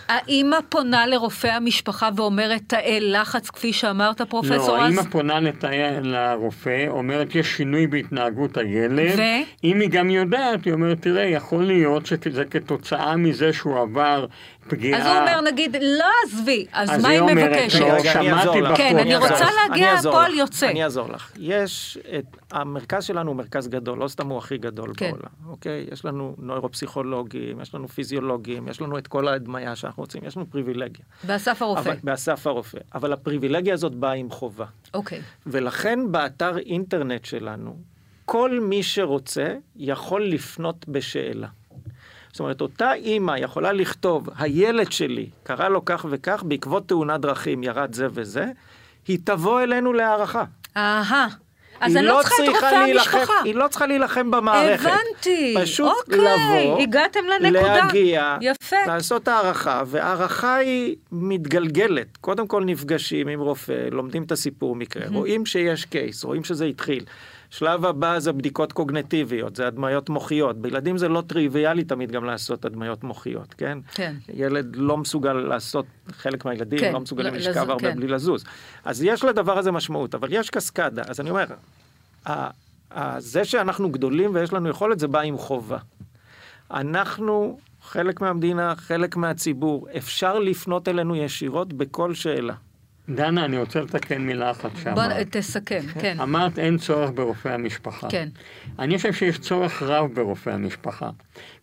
האמא 0.07 0.57
פונה 0.69 1.07
לרופא 1.07 1.47
המשפחה 1.47 2.09
ואומרת 2.15 2.61
תאי 2.67 2.99
לחץ, 3.01 3.49
כפי 3.49 3.73
שאמרת, 3.73 4.21
פרופסור 4.21 4.77
לא, 4.77 4.81
רז? 4.83 4.97
האמא 4.97 5.09
פונה 5.09 5.39
לתאי 5.39 5.77
לרופא, 6.01 6.85
אומרת 6.87 7.35
יש 7.35 7.57
שינוי 7.57 7.87
בהתנהגות 7.87 8.57
הילד. 8.57 9.13
ו? 9.19 9.21
אם 9.63 9.79
היא 9.79 9.89
גם 9.89 10.09
יודעת, 10.09 10.65
היא 10.65 10.73
אומרת, 10.73 11.01
תראה, 11.01 11.23
יכול 11.23 11.63
להיות 11.63 12.05
שזה 12.05 12.45
כתוצאה 12.45 13.15
מזה 13.15 13.53
שהוא 13.53 13.79
עבר 13.79 14.25
פגיעה. 14.69 14.99
אז 14.99 15.05
הוא 15.05 15.15
אומר, 15.15 15.41
נגיד, 15.41 15.75
לא 15.81 16.05
עזבי, 16.25 16.65
אז 16.71 16.89
אז 16.91 17.01
מה 17.01 17.09
היא 17.09 17.21
מבקשת? 17.21 17.79
לא, 17.79 17.85
רגע, 17.85 18.19
אני 18.19 18.31
אעזור 18.31 18.43
שמעתי 18.43 18.61
לך. 18.61 18.67
בחוק. 18.67 18.77
כן, 18.77 18.97
אני 18.97 19.15
רוצה. 19.15 19.45
להגיע 19.69 19.93
הפועל. 19.93 20.33
יוצא. 20.33 20.69
אני 20.69 20.83
אעזור 20.83 21.09
לך. 21.09 21.31
יש 21.37 21.97
את, 22.17 22.25
המרכז 22.51 23.03
שלנו 23.03 23.29
הוא 23.29 23.37
מרכז 23.37 23.67
גדול, 23.67 23.97
לא 23.97 24.07
סתם 24.07 24.27
הוא 24.29 24.37
הכי 24.37 24.57
גדול 24.57 24.93
כן. 24.97 25.11
בעולם, 25.11 25.29
אוקיי? 25.47 25.85
יש 25.91 26.05
לנו 26.05 26.35
נוירופסיכולוגים, 26.37 27.61
יש 27.61 27.75
לנו 27.75 27.87
פיזיולוגים, 27.87 28.67
יש 28.67 28.81
לנו 28.81 28.97
את 28.97 29.07
כל 29.07 29.27
ההדמיה 29.27 29.75
שאנחנו 29.75 30.03
רוצים, 30.03 30.21
יש 30.25 30.37
לנו 30.37 30.49
פריבילגיה. 30.49 31.05
באסף 31.23 31.61
הרופא. 31.61 31.79
אבל, 31.79 31.95
באסף 32.03 32.47
הרופא. 32.47 32.77
אבל 32.95 33.13
הפריבילגיה 33.13 33.73
הזאת 33.73 33.95
באה 33.95 34.13
עם 34.13 34.29
חובה. 34.29 34.65
אוקיי. 34.93 35.21
ולכן 35.47 35.99
באתר 36.11 36.57
אינטרנט 36.57 37.25
שלנו, 37.25 37.77
כל 38.25 38.59
מי 38.59 38.83
שרוצה 38.83 39.55
יכול 39.75 40.25
לפנות 40.25 40.85
בשאלה. 40.87 41.47
זאת 42.31 42.39
אומרת, 42.39 42.61
אותה 42.61 42.93
אימא 42.93 43.35
יכולה 43.37 43.71
לכתוב, 43.71 44.29
הילד 44.37 44.91
שלי 44.91 45.29
קרה 45.43 45.69
לו 45.69 45.85
כך 45.85 46.05
וכך, 46.09 46.43
בעקבות 46.43 46.87
תאונת 46.87 47.21
דרכים 47.21 47.63
ירד 47.63 47.93
זה 47.93 48.07
וזה, 48.11 48.45
היא 49.07 49.19
תבוא 49.23 49.61
אלינו 49.61 49.93
להערכה. 49.93 50.43
אהה. 50.77 51.27
אז 51.81 51.95
אני 51.95 52.05
לא 52.05 52.19
צריכה 52.23 52.43
את 52.43 52.49
רופא 52.49 52.65
המשפחה. 52.65 53.33
היא 53.43 53.55
לא 53.55 53.67
צריכה 53.67 53.85
להילחם 53.85 54.31
במערכת. 54.31 54.85
הבנתי. 54.85 55.55
פשוט 55.61 55.91
אוקיי, 55.99 56.19
לבוא, 56.19 56.81
הגעתם 56.81 57.19
לנקודה. 57.25 57.75
להגיע, 57.75 58.37
יפה. 58.41 58.75
לעשות 58.87 59.27
הערכה, 59.27 59.83
והערכה 59.85 60.55
היא 60.55 60.95
מתגלגלת. 61.11 62.17
קודם 62.17 62.47
כל 62.47 62.63
נפגשים 62.63 63.27
עם 63.27 63.39
רופא, 63.39 63.87
לומדים 63.91 64.23
את 64.23 64.31
הסיפור 64.31 64.75
מקרה, 64.75 65.05
רואים 65.07 65.45
שיש 65.45 65.85
קייס, 65.85 66.23
רואים 66.23 66.43
שזה 66.43 66.65
התחיל. 66.65 67.03
שלב 67.49 67.85
הבא 67.85 68.19
זה 68.19 68.31
בדיקות 68.31 68.71
קוגנטיביות, 68.73 69.55
זה 69.55 69.67
הדמיות 69.67 70.09
מוחיות. 70.09 70.61
בילדים 70.61 70.97
זה 70.97 71.09
לא 71.09 71.23
טריוויאלי 71.27 71.83
תמיד 71.83 72.11
גם 72.11 72.23
לעשות 72.25 72.65
הדמיות 72.65 73.03
מוחיות, 73.03 73.53
כן? 73.53 73.77
כן. 73.93 74.15
ילד 74.33 74.75
לא 74.75 74.97
מסוגל 74.97 75.33
לעשות, 75.33 75.85
חלק 76.11 76.45
מהילדים 76.45 76.79
כן, 76.79 76.93
לא 76.93 76.99
מסוגלים 76.99 77.33
ל- 77.33 77.37
לשכב 77.37 77.49
לזוז, 77.51 77.69
הרבה 77.69 77.79
כן. 77.89 77.95
בלי 77.95 78.07
לזוז. 78.07 78.43
אז 78.85 79.03
יש 79.03 79.23
לדבר 79.23 79.57
הזה 79.57 79.71
משמעות, 79.71 80.15
אבל 80.15 80.27
יש 80.31 80.49
קסקדה. 80.49 81.03
אז 81.07 81.19
אני 81.19 81.29
אומר, 81.29 81.45
זה 83.17 83.45
שאנחנו 83.45 83.89
גדולים 83.89 84.31
ויש 84.35 84.53
לנו 84.53 84.69
יכולת, 84.69 84.99
זה 84.99 85.07
בא 85.07 85.19
עם 85.19 85.37
חובה. 85.37 85.77
אנחנו, 86.71 87.57
חלק 87.83 88.21
מהמדינה, 88.21 88.75
חלק 88.75 89.15
מהציבור, 89.15 89.87
אפשר 89.97 90.39
לפנות 90.39 90.87
אלינו 90.87 91.15
ישירות 91.15 91.73
בכל 91.73 92.13
שאלה. 92.13 92.53
דנה, 93.09 93.45
אני 93.45 93.57
רוצה 93.57 93.79
לתקן 93.81 94.21
מילה 94.21 94.51
אחת 94.51 94.71
בוא 94.71 94.79
שאמרת. 94.83 95.27
תסכם, 95.37 95.81
כן. 96.01 96.17
אמרת 96.21 96.59
אין 96.59 96.77
צורך 96.77 97.11
ברופא 97.15 97.49
המשפחה. 97.49 98.09
כן. 98.09 98.29
אני 98.79 98.97
חושב 98.97 99.13
שיש 99.13 99.39
צורך 99.39 99.83
רב 99.83 100.13
ברופא 100.13 100.49
המשפחה. 100.49 101.09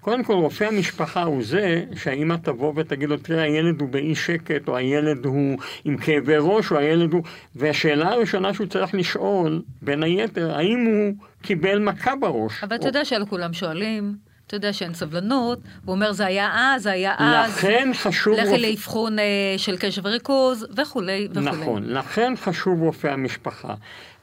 קודם 0.00 0.24
כל, 0.24 0.32
רופא 0.32 0.64
המשפחה 0.64 1.22
הוא 1.22 1.42
זה 1.44 1.85
שהאימא 1.96 2.35
תבוא 2.42 2.72
ותגיד 2.76 3.09
לו, 3.09 3.16
תראה, 3.16 3.42
הילד 3.42 3.80
הוא 3.80 3.88
באי 3.88 4.14
שקט, 4.14 4.68
או 4.68 4.76
הילד 4.76 5.24
הוא 5.24 5.59
עם 5.85 5.96
כאבי 5.96 6.35
ראש, 6.38 6.72
או 6.72 6.78
הילד 6.78 7.12
הוא... 7.12 7.22
והשאלה 7.56 8.09
הראשונה 8.09 8.54
שהוא 8.54 8.66
צריך 8.66 8.94
לשאול, 8.94 9.62
בין 9.82 10.02
היתר, 10.02 10.54
האם 10.56 10.85
הוא 10.87 11.14
קיבל 11.42 11.78
מכה 11.78 12.16
בראש. 12.16 12.64
אבל 12.64 12.76
אתה 12.76 12.82
או- 12.82 12.88
יודע 12.88 13.04
שעל 13.04 13.26
כולם 13.26 13.52
שואלים, 13.52 14.14
אתה 14.46 14.56
יודע 14.56 14.72
שאין 14.72 14.94
סבלנות, 14.94 15.59
הוא 15.85 15.94
אומר 15.94 16.12
זה 16.12 16.26
היה 16.26 16.50
אז, 16.54 16.82
זה 16.82 16.90
היה 16.90 17.14
אז. 17.18 17.50
לכן 17.59 17.90
חשוב... 17.94 18.35
לכי 18.38 18.48
רופא- 18.48 18.56
לאבחון 18.61 19.18
אה, 19.18 19.24
של 19.56 19.76
קשב 19.76 20.02
וריכוז, 20.04 20.66
וכולי 20.76 21.28
וכולי. 21.30 21.46
נכון, 21.46 21.82
לכן 21.87 22.32
חשוב 22.37 22.82
רופא 22.82 23.06
המשפחה. 23.09 23.74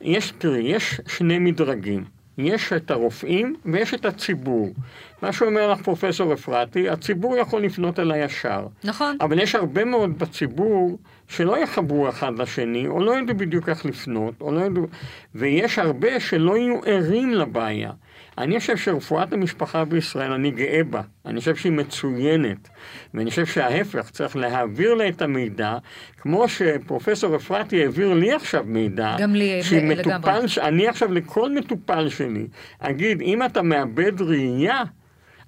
יש, 0.02 0.34
תראי, 0.38 0.62
יש 0.62 1.02
שני 1.08 1.40
מדרגים. 1.40 2.04
יש 2.38 2.74
את 2.74 2.92
הרופאים 2.92 3.56
ויש 3.66 3.94
את 3.94 4.06
הציבור. 4.06 4.74
מה 5.22 5.34
שאומר 5.34 5.72
לך 5.72 5.82
פרופסור 5.82 6.34
אפרתי, 6.34 6.90
הציבור 6.90 7.38
יכול 7.38 7.62
לפנות 7.62 8.00
אליי 8.00 8.26
ישר. 8.26 8.68
נכון. 8.84 9.18
אבל 9.22 9.40
יש 9.40 9.56
הרבה 9.56 9.86
מאוד 9.86 10.20
בציבור 10.20 10.98
שלא 11.28 11.58
יחברו 11.58 12.10
אחד 12.10 12.32
לשני, 12.40 12.88
או 12.88 13.00
לא 13.00 13.20
ידעו 13.20 13.36
בדיוק 13.36 13.70
איך 13.70 13.86
לפנות, 13.86 14.34
או 14.42 14.52
לא 14.52 14.60
ידעו... 14.62 14.88
ויש 15.36 15.80
הרבה 15.80 16.20
שלא 16.20 16.58
יהיו 16.58 16.80
ערים 16.86 17.34
לבעיה. 17.34 17.92
אני 18.38 18.60
חושב 18.60 18.78
שרפואת 18.78 19.34
המשפחה 19.34 19.86
בישראל, 19.86 20.32
אני 20.32 20.52
גאה 20.52 20.84
בה. 20.90 21.02
אני 21.26 21.40
חושב 21.40 21.56
שהיא 21.56 21.72
מצוינת. 21.72 22.70
ואני 23.14 23.30
חושב 23.30 23.46
שההפך, 23.46 24.10
צריך 24.10 24.36
להעביר 24.36 24.94
לה 24.94 25.08
את 25.08 25.22
המידע, 25.22 25.78
כמו 26.18 26.50
שפרופסור 26.50 27.36
אפרתי 27.36 27.84
העביר 27.84 28.14
לי 28.14 28.32
עכשיו 28.32 28.64
מידע. 28.68 29.16
גם 29.20 29.36
לי, 29.36 29.62
לגמרי. 29.96 30.48
ש... 30.48 30.58
אני 30.58 30.88
עכשיו 30.88 31.14
לכל 31.14 31.52
מטופל 31.52 32.10
שלי, 32.10 32.48
אגיד, 32.80 33.22
אם 33.22 33.46
אתה 33.46 33.62
מאבד 33.62 34.22
ראייה, 34.22 34.84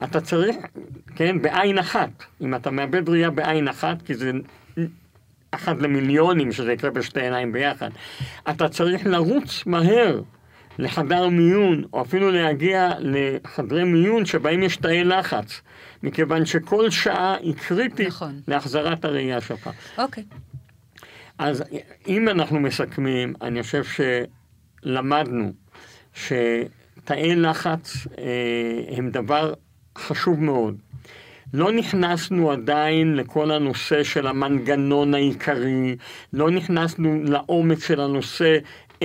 אתה 0.04 0.22
צריך, 0.22 0.56
כן, 1.16 1.42
בעין 1.42 1.78
אחת. 1.78 2.10
אם 2.42 2.56
אתה 2.56 2.72
מאבד 2.72 3.10
ראייה 3.10 3.30
בעין 3.30 3.68
אחת, 3.68 4.02
כי 4.02 4.14
זה 4.14 4.32
אחת 5.52 5.82
למיליונים 5.82 6.52
שזה 6.52 6.74
יקרה 6.74 6.92
בשתי 6.92 7.22
עיניים 7.22 7.52
ביחד, 7.52 7.90
אתה 8.50 8.70
צריך 8.70 9.06
לרוץ 9.06 9.64
מהר 9.66 10.22
לחדר 10.78 11.30
מיון, 11.30 11.84
או 11.94 12.02
אפילו 12.02 12.32
להגיע 12.32 12.92
לחדרי 13.00 13.84
מיון 13.84 14.26
שבהם 14.26 14.64
יש 14.64 14.78
תאי 14.78 15.04
לחץ, 15.04 15.62
מכיוון 16.04 16.46
שכל 16.46 16.90
שעה 16.90 17.36
היא 17.36 17.54
קריטית 17.56 18.08
נכון. 18.08 18.42
להחזרת 18.48 19.06
הראייה 19.06 19.42
שלך. 19.42 19.70
אוקיי. 19.98 20.24
אז 21.38 21.64
אם 22.08 22.30
אנחנו 22.30 22.60
מסכמים, 22.60 23.34
אני 23.42 23.64
חושב 23.64 23.84
שלמדנו 24.84 25.54
שתאי 26.14 27.36
לחץ 27.36 28.08
אה, 28.18 28.98
הם 28.98 29.10
דבר 29.10 29.54
חשוב 29.98 30.44
מאוד. 30.44 30.76
לא 31.54 31.72
נכנסנו 31.72 32.52
עדיין 32.52 33.16
לכל 33.16 33.52
הנושא 33.52 34.04
של 34.04 34.28
המנגנון 34.28 35.14
העיקרי, 35.14 35.96
לא 36.34 36.52
נכנסנו 36.52 37.24
לעומק 37.24 37.80
של 37.80 38.02
הנושא 38.02 38.58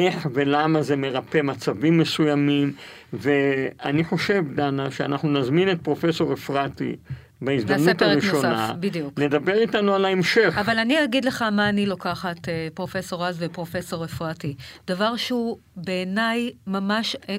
איך 0.06 0.28
ולמה 0.34 0.82
זה 0.82 0.96
מרפא 0.96 1.40
מצבים 1.42 1.98
מסוימים, 1.98 2.72
ואני 3.12 4.04
חושב, 4.04 4.44
דנה, 4.54 4.90
שאנחנו 4.90 5.40
נזמין 5.40 5.70
את 5.70 5.78
פרופסור 5.82 6.32
אפרתי 6.32 6.96
בהזדמנות 7.42 8.02
הראשונה, 8.02 8.50
נוסף, 8.50 8.74
בדיוק. 8.80 9.18
לדבר 9.18 9.54
איתנו 9.54 9.94
על 9.94 10.04
ההמשך. 10.04 10.54
אבל 10.60 10.78
אני 10.78 11.04
אגיד 11.04 11.24
לך 11.24 11.42
מה 11.42 11.68
אני 11.68 11.86
לוקחת, 11.86 12.48
אה, 12.48 12.68
פרופסור 12.74 13.26
רז 13.26 13.36
ופרופסור 13.40 14.04
אפרתי. 14.04 14.54
דבר 14.86 15.16
שהוא 15.16 15.58
בעיניי 15.76 16.50
ממש, 16.66 17.16
אה, 17.28 17.36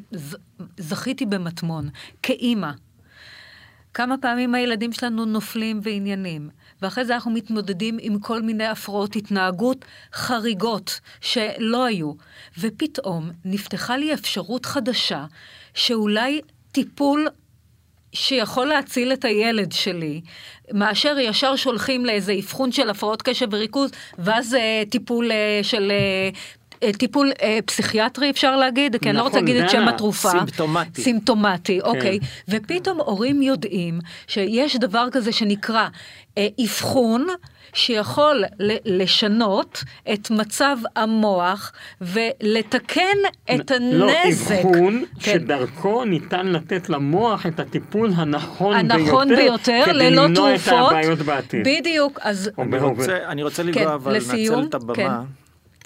זכיתי 0.78 1.26
במטמון, 1.26 1.90
כאימא. 2.24 2.72
כמה 3.94 4.16
פעמים 4.18 4.56
הילדים 4.56 4.94
שלנו 4.94 5.26
נופלים 5.26 5.80
ועניינים, 5.84 6.50
ואחרי 6.82 7.06
זה 7.06 7.16
אנחנו 7.16 7.32
מתמודדים 7.32 7.98
עם 8.02 8.20
כל 8.20 8.42
מיני 8.42 8.66
הפרעות 8.66 9.16
התנהגות 9.16 9.86
חריגות 10.14 11.00
שלא 11.22 11.86
היו. 11.86 12.14
ופתאום 12.60 13.32
נפתחה 13.46 13.98
לי 13.98 14.14
אפשרות 14.14 14.66
חדשה, 14.66 15.26
שאולי 15.74 16.42
טיפול 16.72 17.28
שיכול 18.14 18.68
להציל 18.68 19.14
את 19.14 19.26
הילד 19.26 19.72
שלי, 19.72 20.22
מאשר 20.74 21.16
ישר 21.20 21.56
שולחים 21.56 22.06
לאיזה 22.06 22.34
אבחון 22.40 22.72
של 22.72 22.90
הפרעות 22.90 23.22
קשב 23.22 23.48
וריכוז, 23.52 23.92
ואז 24.20 24.56
אה, 24.56 24.84
טיפול 24.90 25.32
אה, 25.32 25.60
של 25.64 25.92
אה, 25.92 26.30
טיפול 26.98 27.32
אה, 27.42 27.60
פסיכיאטרי 27.66 28.30
אפשר 28.30 28.56
להגיד, 28.56 28.96
כי 28.96 29.10
אני 29.10 29.18
לא 29.18 29.24
רוצה 29.24 29.38
נכון, 29.38 29.48
להגיד 29.48 29.64
את 29.64 29.70
שם 29.70 29.88
התרופה. 29.88 30.30
סימפטומטי. 30.30 31.02
סימפטומטי, 31.02 31.80
כן. 31.82 31.88
אוקיי. 31.88 32.20
ופתאום 32.50 33.00
הורים 33.00 33.42
יודעים 33.42 34.00
שיש 34.28 34.76
דבר 34.76 35.08
כזה 35.12 35.32
שנקרא 35.32 35.88
אה, 36.38 36.48
אבחון. 36.64 37.28
שיכול 37.74 38.44
לשנות 38.86 39.84
את 40.14 40.32
מצב 40.32 40.78
המוח 40.96 41.72
ולתקן 42.02 43.18
את 43.56 43.72
לא, 43.82 44.12
הנזק. 44.12 44.52
לא, 44.52 44.70
אבחון 44.70 45.04
כן. 45.20 45.32
שדרכו 45.32 46.06
ניתן 46.06 46.48
לתת 46.48 46.90
למוח 46.90 47.46
את 47.46 47.60
הטיפול 47.60 48.12
הנכון, 48.16 48.76
הנכון 48.76 49.28
ביותר, 49.28 49.42
ביותר 49.42 49.82
כדי 49.86 49.94
ללא 49.94 50.24
למנוע 50.24 50.50
תרופות. 50.58 50.74
את 50.74 50.88
הבעיות 50.88 51.20
בעתיד. 51.20 51.68
בדיוק, 51.68 52.20
אז... 52.22 52.52
אני 52.60 52.80
רוצה, 52.80 53.18
אני 53.28 53.44
רוצה 53.44 53.64
לגוע, 53.64 53.84
כן, 53.84 53.90
אבל 53.90 54.14
לנצל 54.14 54.64
את 54.70 54.74
הבמה. 54.74 54.96
כן. 54.96 55.10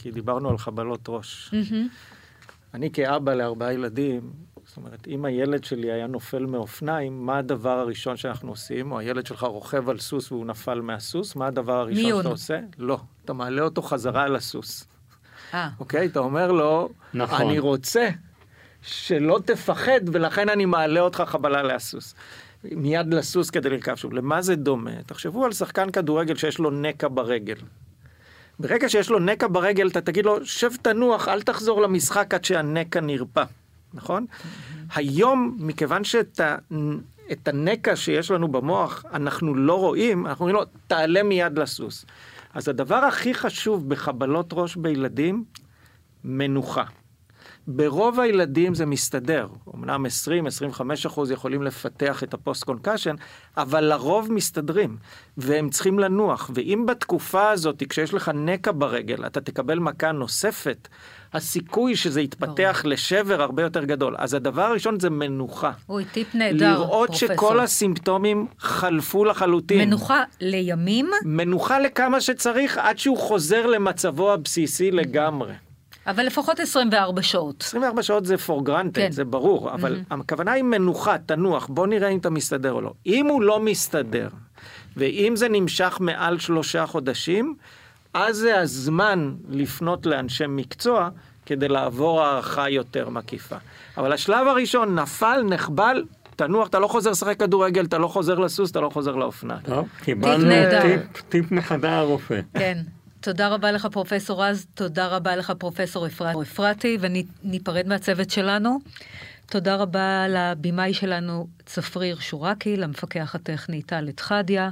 כי 0.05 0.11
דיברנו 0.11 0.49
על 0.49 0.57
חבלות 0.57 0.99
ראש. 1.07 1.51
Mm-hmm. 1.53 1.75
אני 2.73 2.91
כאבא 2.91 3.33
לארבעה 3.33 3.73
ילדים, 3.73 4.31
זאת 4.65 4.77
אומרת, 4.77 5.07
אם 5.07 5.25
הילד 5.25 5.63
שלי 5.63 5.91
היה 5.91 6.07
נופל 6.07 6.45
מאופניים, 6.45 7.25
מה 7.25 7.37
הדבר 7.37 7.79
הראשון 7.79 8.17
שאנחנו 8.17 8.49
עושים? 8.49 8.91
או 8.91 8.99
הילד 8.99 9.25
שלך 9.25 9.43
רוכב 9.43 9.89
על 9.89 9.99
סוס 9.99 10.31
והוא 10.31 10.45
נפל 10.45 10.81
מהסוס, 10.81 11.35
מה 11.35 11.47
הדבר 11.47 11.73
הראשון 11.73 12.03
מיון. 12.03 12.21
שאתה 12.23 12.29
עושה? 12.29 12.59
לא, 12.77 12.99
אתה 13.25 13.33
מעלה 13.33 13.61
אותו 13.61 13.81
חזרה 13.81 14.23
על 14.23 14.35
הסוס. 14.35 14.87
אה. 15.53 15.69
אוקיי? 15.79 16.05
אתה 16.05 16.19
אומר 16.19 16.51
לו, 16.51 16.89
נכון. 17.13 17.41
אני 17.41 17.59
רוצה 17.59 18.09
שלא 18.81 19.39
תפחד, 19.45 20.01
ולכן 20.05 20.49
אני 20.49 20.65
מעלה 20.65 20.99
אותך 20.99 21.23
חבלה 21.27 21.63
להסוס. 21.63 22.15
מיד 22.63 23.13
לסוס 23.13 23.49
כדי 23.49 23.69
לרכב 23.69 23.95
שוב. 23.95 24.13
למה 24.13 24.41
זה 24.41 24.55
דומה? 24.55 25.03
תחשבו 25.05 25.45
על 25.45 25.51
שחקן 25.51 25.91
כדורגל 25.91 26.35
שיש 26.35 26.59
לו 26.59 26.71
נקע 26.71 27.07
ברגל. 27.11 27.57
ברגע 28.59 28.89
שיש 28.89 29.09
לו 29.09 29.19
נקע 29.19 29.47
ברגל, 29.51 29.87
אתה 29.87 30.01
תגיד 30.01 30.25
לו, 30.25 30.45
שב 30.45 30.69
תנוח, 30.81 31.27
אל 31.27 31.41
תחזור 31.41 31.81
למשחק 31.81 32.33
עד 32.33 32.45
שהנקע 32.45 33.01
נרפא, 33.01 33.43
נכון? 33.93 34.25
היום, 34.95 35.57
מכיוון 35.59 36.03
שאת 36.03 36.39
ה... 36.39 36.55
את 37.31 37.47
הנקע 37.47 37.95
שיש 37.95 38.31
לנו 38.31 38.47
במוח 38.47 39.05
אנחנו 39.13 39.55
לא 39.55 39.79
רואים, 39.79 40.27
אנחנו 40.27 40.45
אומרים 40.45 40.55
לו, 40.55 40.65
תעלה 40.87 41.23
מיד 41.23 41.59
לסוס. 41.59 42.05
אז 42.53 42.67
הדבר 42.67 42.95
הכי 42.95 43.33
חשוב 43.33 43.89
בחבלות 43.89 44.49
ראש 44.53 44.75
בילדים, 44.75 45.43
מנוחה. 46.23 46.83
ברוב 47.67 48.19
הילדים 48.19 48.75
זה 48.75 48.86
מסתדר. 48.86 49.47
אמנם 49.75 50.05
20-25 50.05 50.81
אחוז 51.08 51.31
יכולים 51.31 51.63
לפתח 51.63 52.23
את 52.23 52.34
ה 52.34 52.39
post 52.39 52.63
concussion, 52.63 53.15
אבל 53.58 53.84
לרוב 53.84 54.31
מסתדרים, 54.31 54.97
והם 55.38 55.69
צריכים 55.69 55.99
לנוח. 55.99 56.51
ואם 56.53 56.86
בתקופה 56.86 57.49
הזאת, 57.49 57.84
כשיש 57.89 58.13
לך 58.13 58.31
נקע 58.36 58.71
ברגל, 58.75 59.25
אתה 59.25 59.41
תקבל 59.41 59.79
מכה 59.79 60.12
נוספת, 60.12 60.88
הסיכוי 61.34 61.95
שזה 61.95 62.21
יתפתח 62.21 62.79
ברור. 62.81 62.91
לשבר 62.93 63.41
הרבה 63.41 63.63
יותר 63.63 63.84
גדול. 63.84 64.15
אז 64.17 64.34
הדבר 64.34 64.62
הראשון 64.62 64.99
זה 64.99 65.10
מנוחה. 65.10 65.71
אוי, 65.89 66.05
טיפ 66.05 66.36
נהדר, 66.36 66.71
לראות 66.71 67.08
פרופסור. 67.10 67.29
שכל 67.29 67.60
הסימפטומים 67.60 68.47
חלפו 68.60 69.25
לחלוטין. 69.25 69.79
מנוחה 69.79 70.23
לימים? 70.41 71.10
מנוחה 71.25 71.79
לכמה 71.79 72.21
שצריך, 72.21 72.77
עד 72.77 72.97
שהוא 72.97 73.17
חוזר 73.17 73.65
למצבו 73.65 74.34
הבסיסי 74.34 74.91
לגמרי. 74.91 75.53
אבל 76.07 76.25
לפחות 76.25 76.59
24 76.59 77.21
שעות. 77.21 77.61
24 77.61 78.03
שעות 78.03 78.25
זה 78.25 78.35
for 78.35 78.67
granted, 78.67 78.93
כן. 78.93 79.11
זה 79.11 79.25
ברור, 79.25 79.71
אבל 79.71 79.95
mm-hmm. 79.95 80.15
הכוונה 80.15 80.51
היא 80.51 80.63
מנוחה, 80.63 81.17
תנוח, 81.17 81.67
בוא 81.67 81.87
נראה 81.87 82.09
אם 82.09 82.17
אתה 82.17 82.29
מסתדר 82.29 82.71
או 82.71 82.81
לא. 82.81 82.93
אם 83.05 83.25
הוא 83.25 83.41
לא 83.41 83.59
מסתדר, 83.59 84.29
ואם 84.97 85.35
זה 85.35 85.49
נמשך 85.49 85.97
מעל 85.99 86.39
שלושה 86.39 86.85
חודשים, 86.85 87.55
אז 88.13 88.35
זה 88.37 88.59
הזמן 88.59 89.35
לפנות 89.49 90.05
לאנשי 90.05 90.43
מקצוע 90.47 91.09
כדי 91.45 91.67
לעבור 91.67 92.21
הערכה 92.21 92.69
יותר 92.69 93.09
מקיפה. 93.09 93.55
אבל 93.97 94.13
השלב 94.13 94.47
הראשון, 94.47 94.99
נפל, 94.99 95.43
נחבל, 95.49 96.03
תנוח, 96.35 96.67
אתה 96.67 96.79
לא 96.79 96.87
חוזר 96.87 97.11
לשחק 97.11 97.39
כדורגל, 97.39 97.85
אתה 97.85 97.97
לא 97.97 98.07
חוזר 98.07 98.39
לסוס, 98.39 98.71
אתה 98.71 98.81
לא 98.81 98.89
חוזר 98.89 99.15
לאופנה. 99.15 99.57
טוב, 99.63 99.87
קיבלנו 100.03 100.53
טיפ, 100.81 101.21
טיפ 101.29 101.51
מחדר 101.51 101.89
הרופא. 101.89 102.39
כן. 102.53 102.77
תודה 103.25 103.47
רבה 103.47 103.71
לך 103.71 103.85
פרופסור 103.91 104.45
רז, 104.45 104.67
תודה 104.73 105.07
רבה 105.07 105.35
לך 105.35 105.53
פרופסור 105.57 106.07
אפרתי, 106.41 106.97
וניפרד 107.01 107.88
מהצוות 107.88 108.29
שלנו. 108.29 108.79
תודה 109.45 109.75
רבה 109.75 110.25
לבמאי 110.29 110.93
שלנו 110.93 111.47
צפריר 111.65 112.19
שורקי, 112.19 112.77
למפקח 112.77 113.35
הטכני 113.35 113.81
טל 113.81 114.09
אתחדיה, 114.09 114.69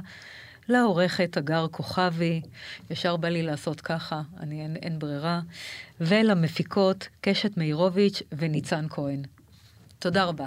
לעורכת 0.68 1.38
אגר 1.38 1.66
כוכבי, 1.70 2.40
ישר 2.90 3.16
בא 3.16 3.28
לי 3.28 3.42
לעשות 3.42 3.80
ככה, 3.80 4.22
אני 4.40 4.62
אין, 4.62 4.76
אין 4.76 4.98
ברירה, 4.98 5.40
ולמפיקות 6.00 7.08
קשת 7.20 7.56
מאירוביץ' 7.56 8.22
וניצן 8.32 8.86
כהן. 8.90 9.22
תודה 9.98 10.24
רבה. 10.24 10.46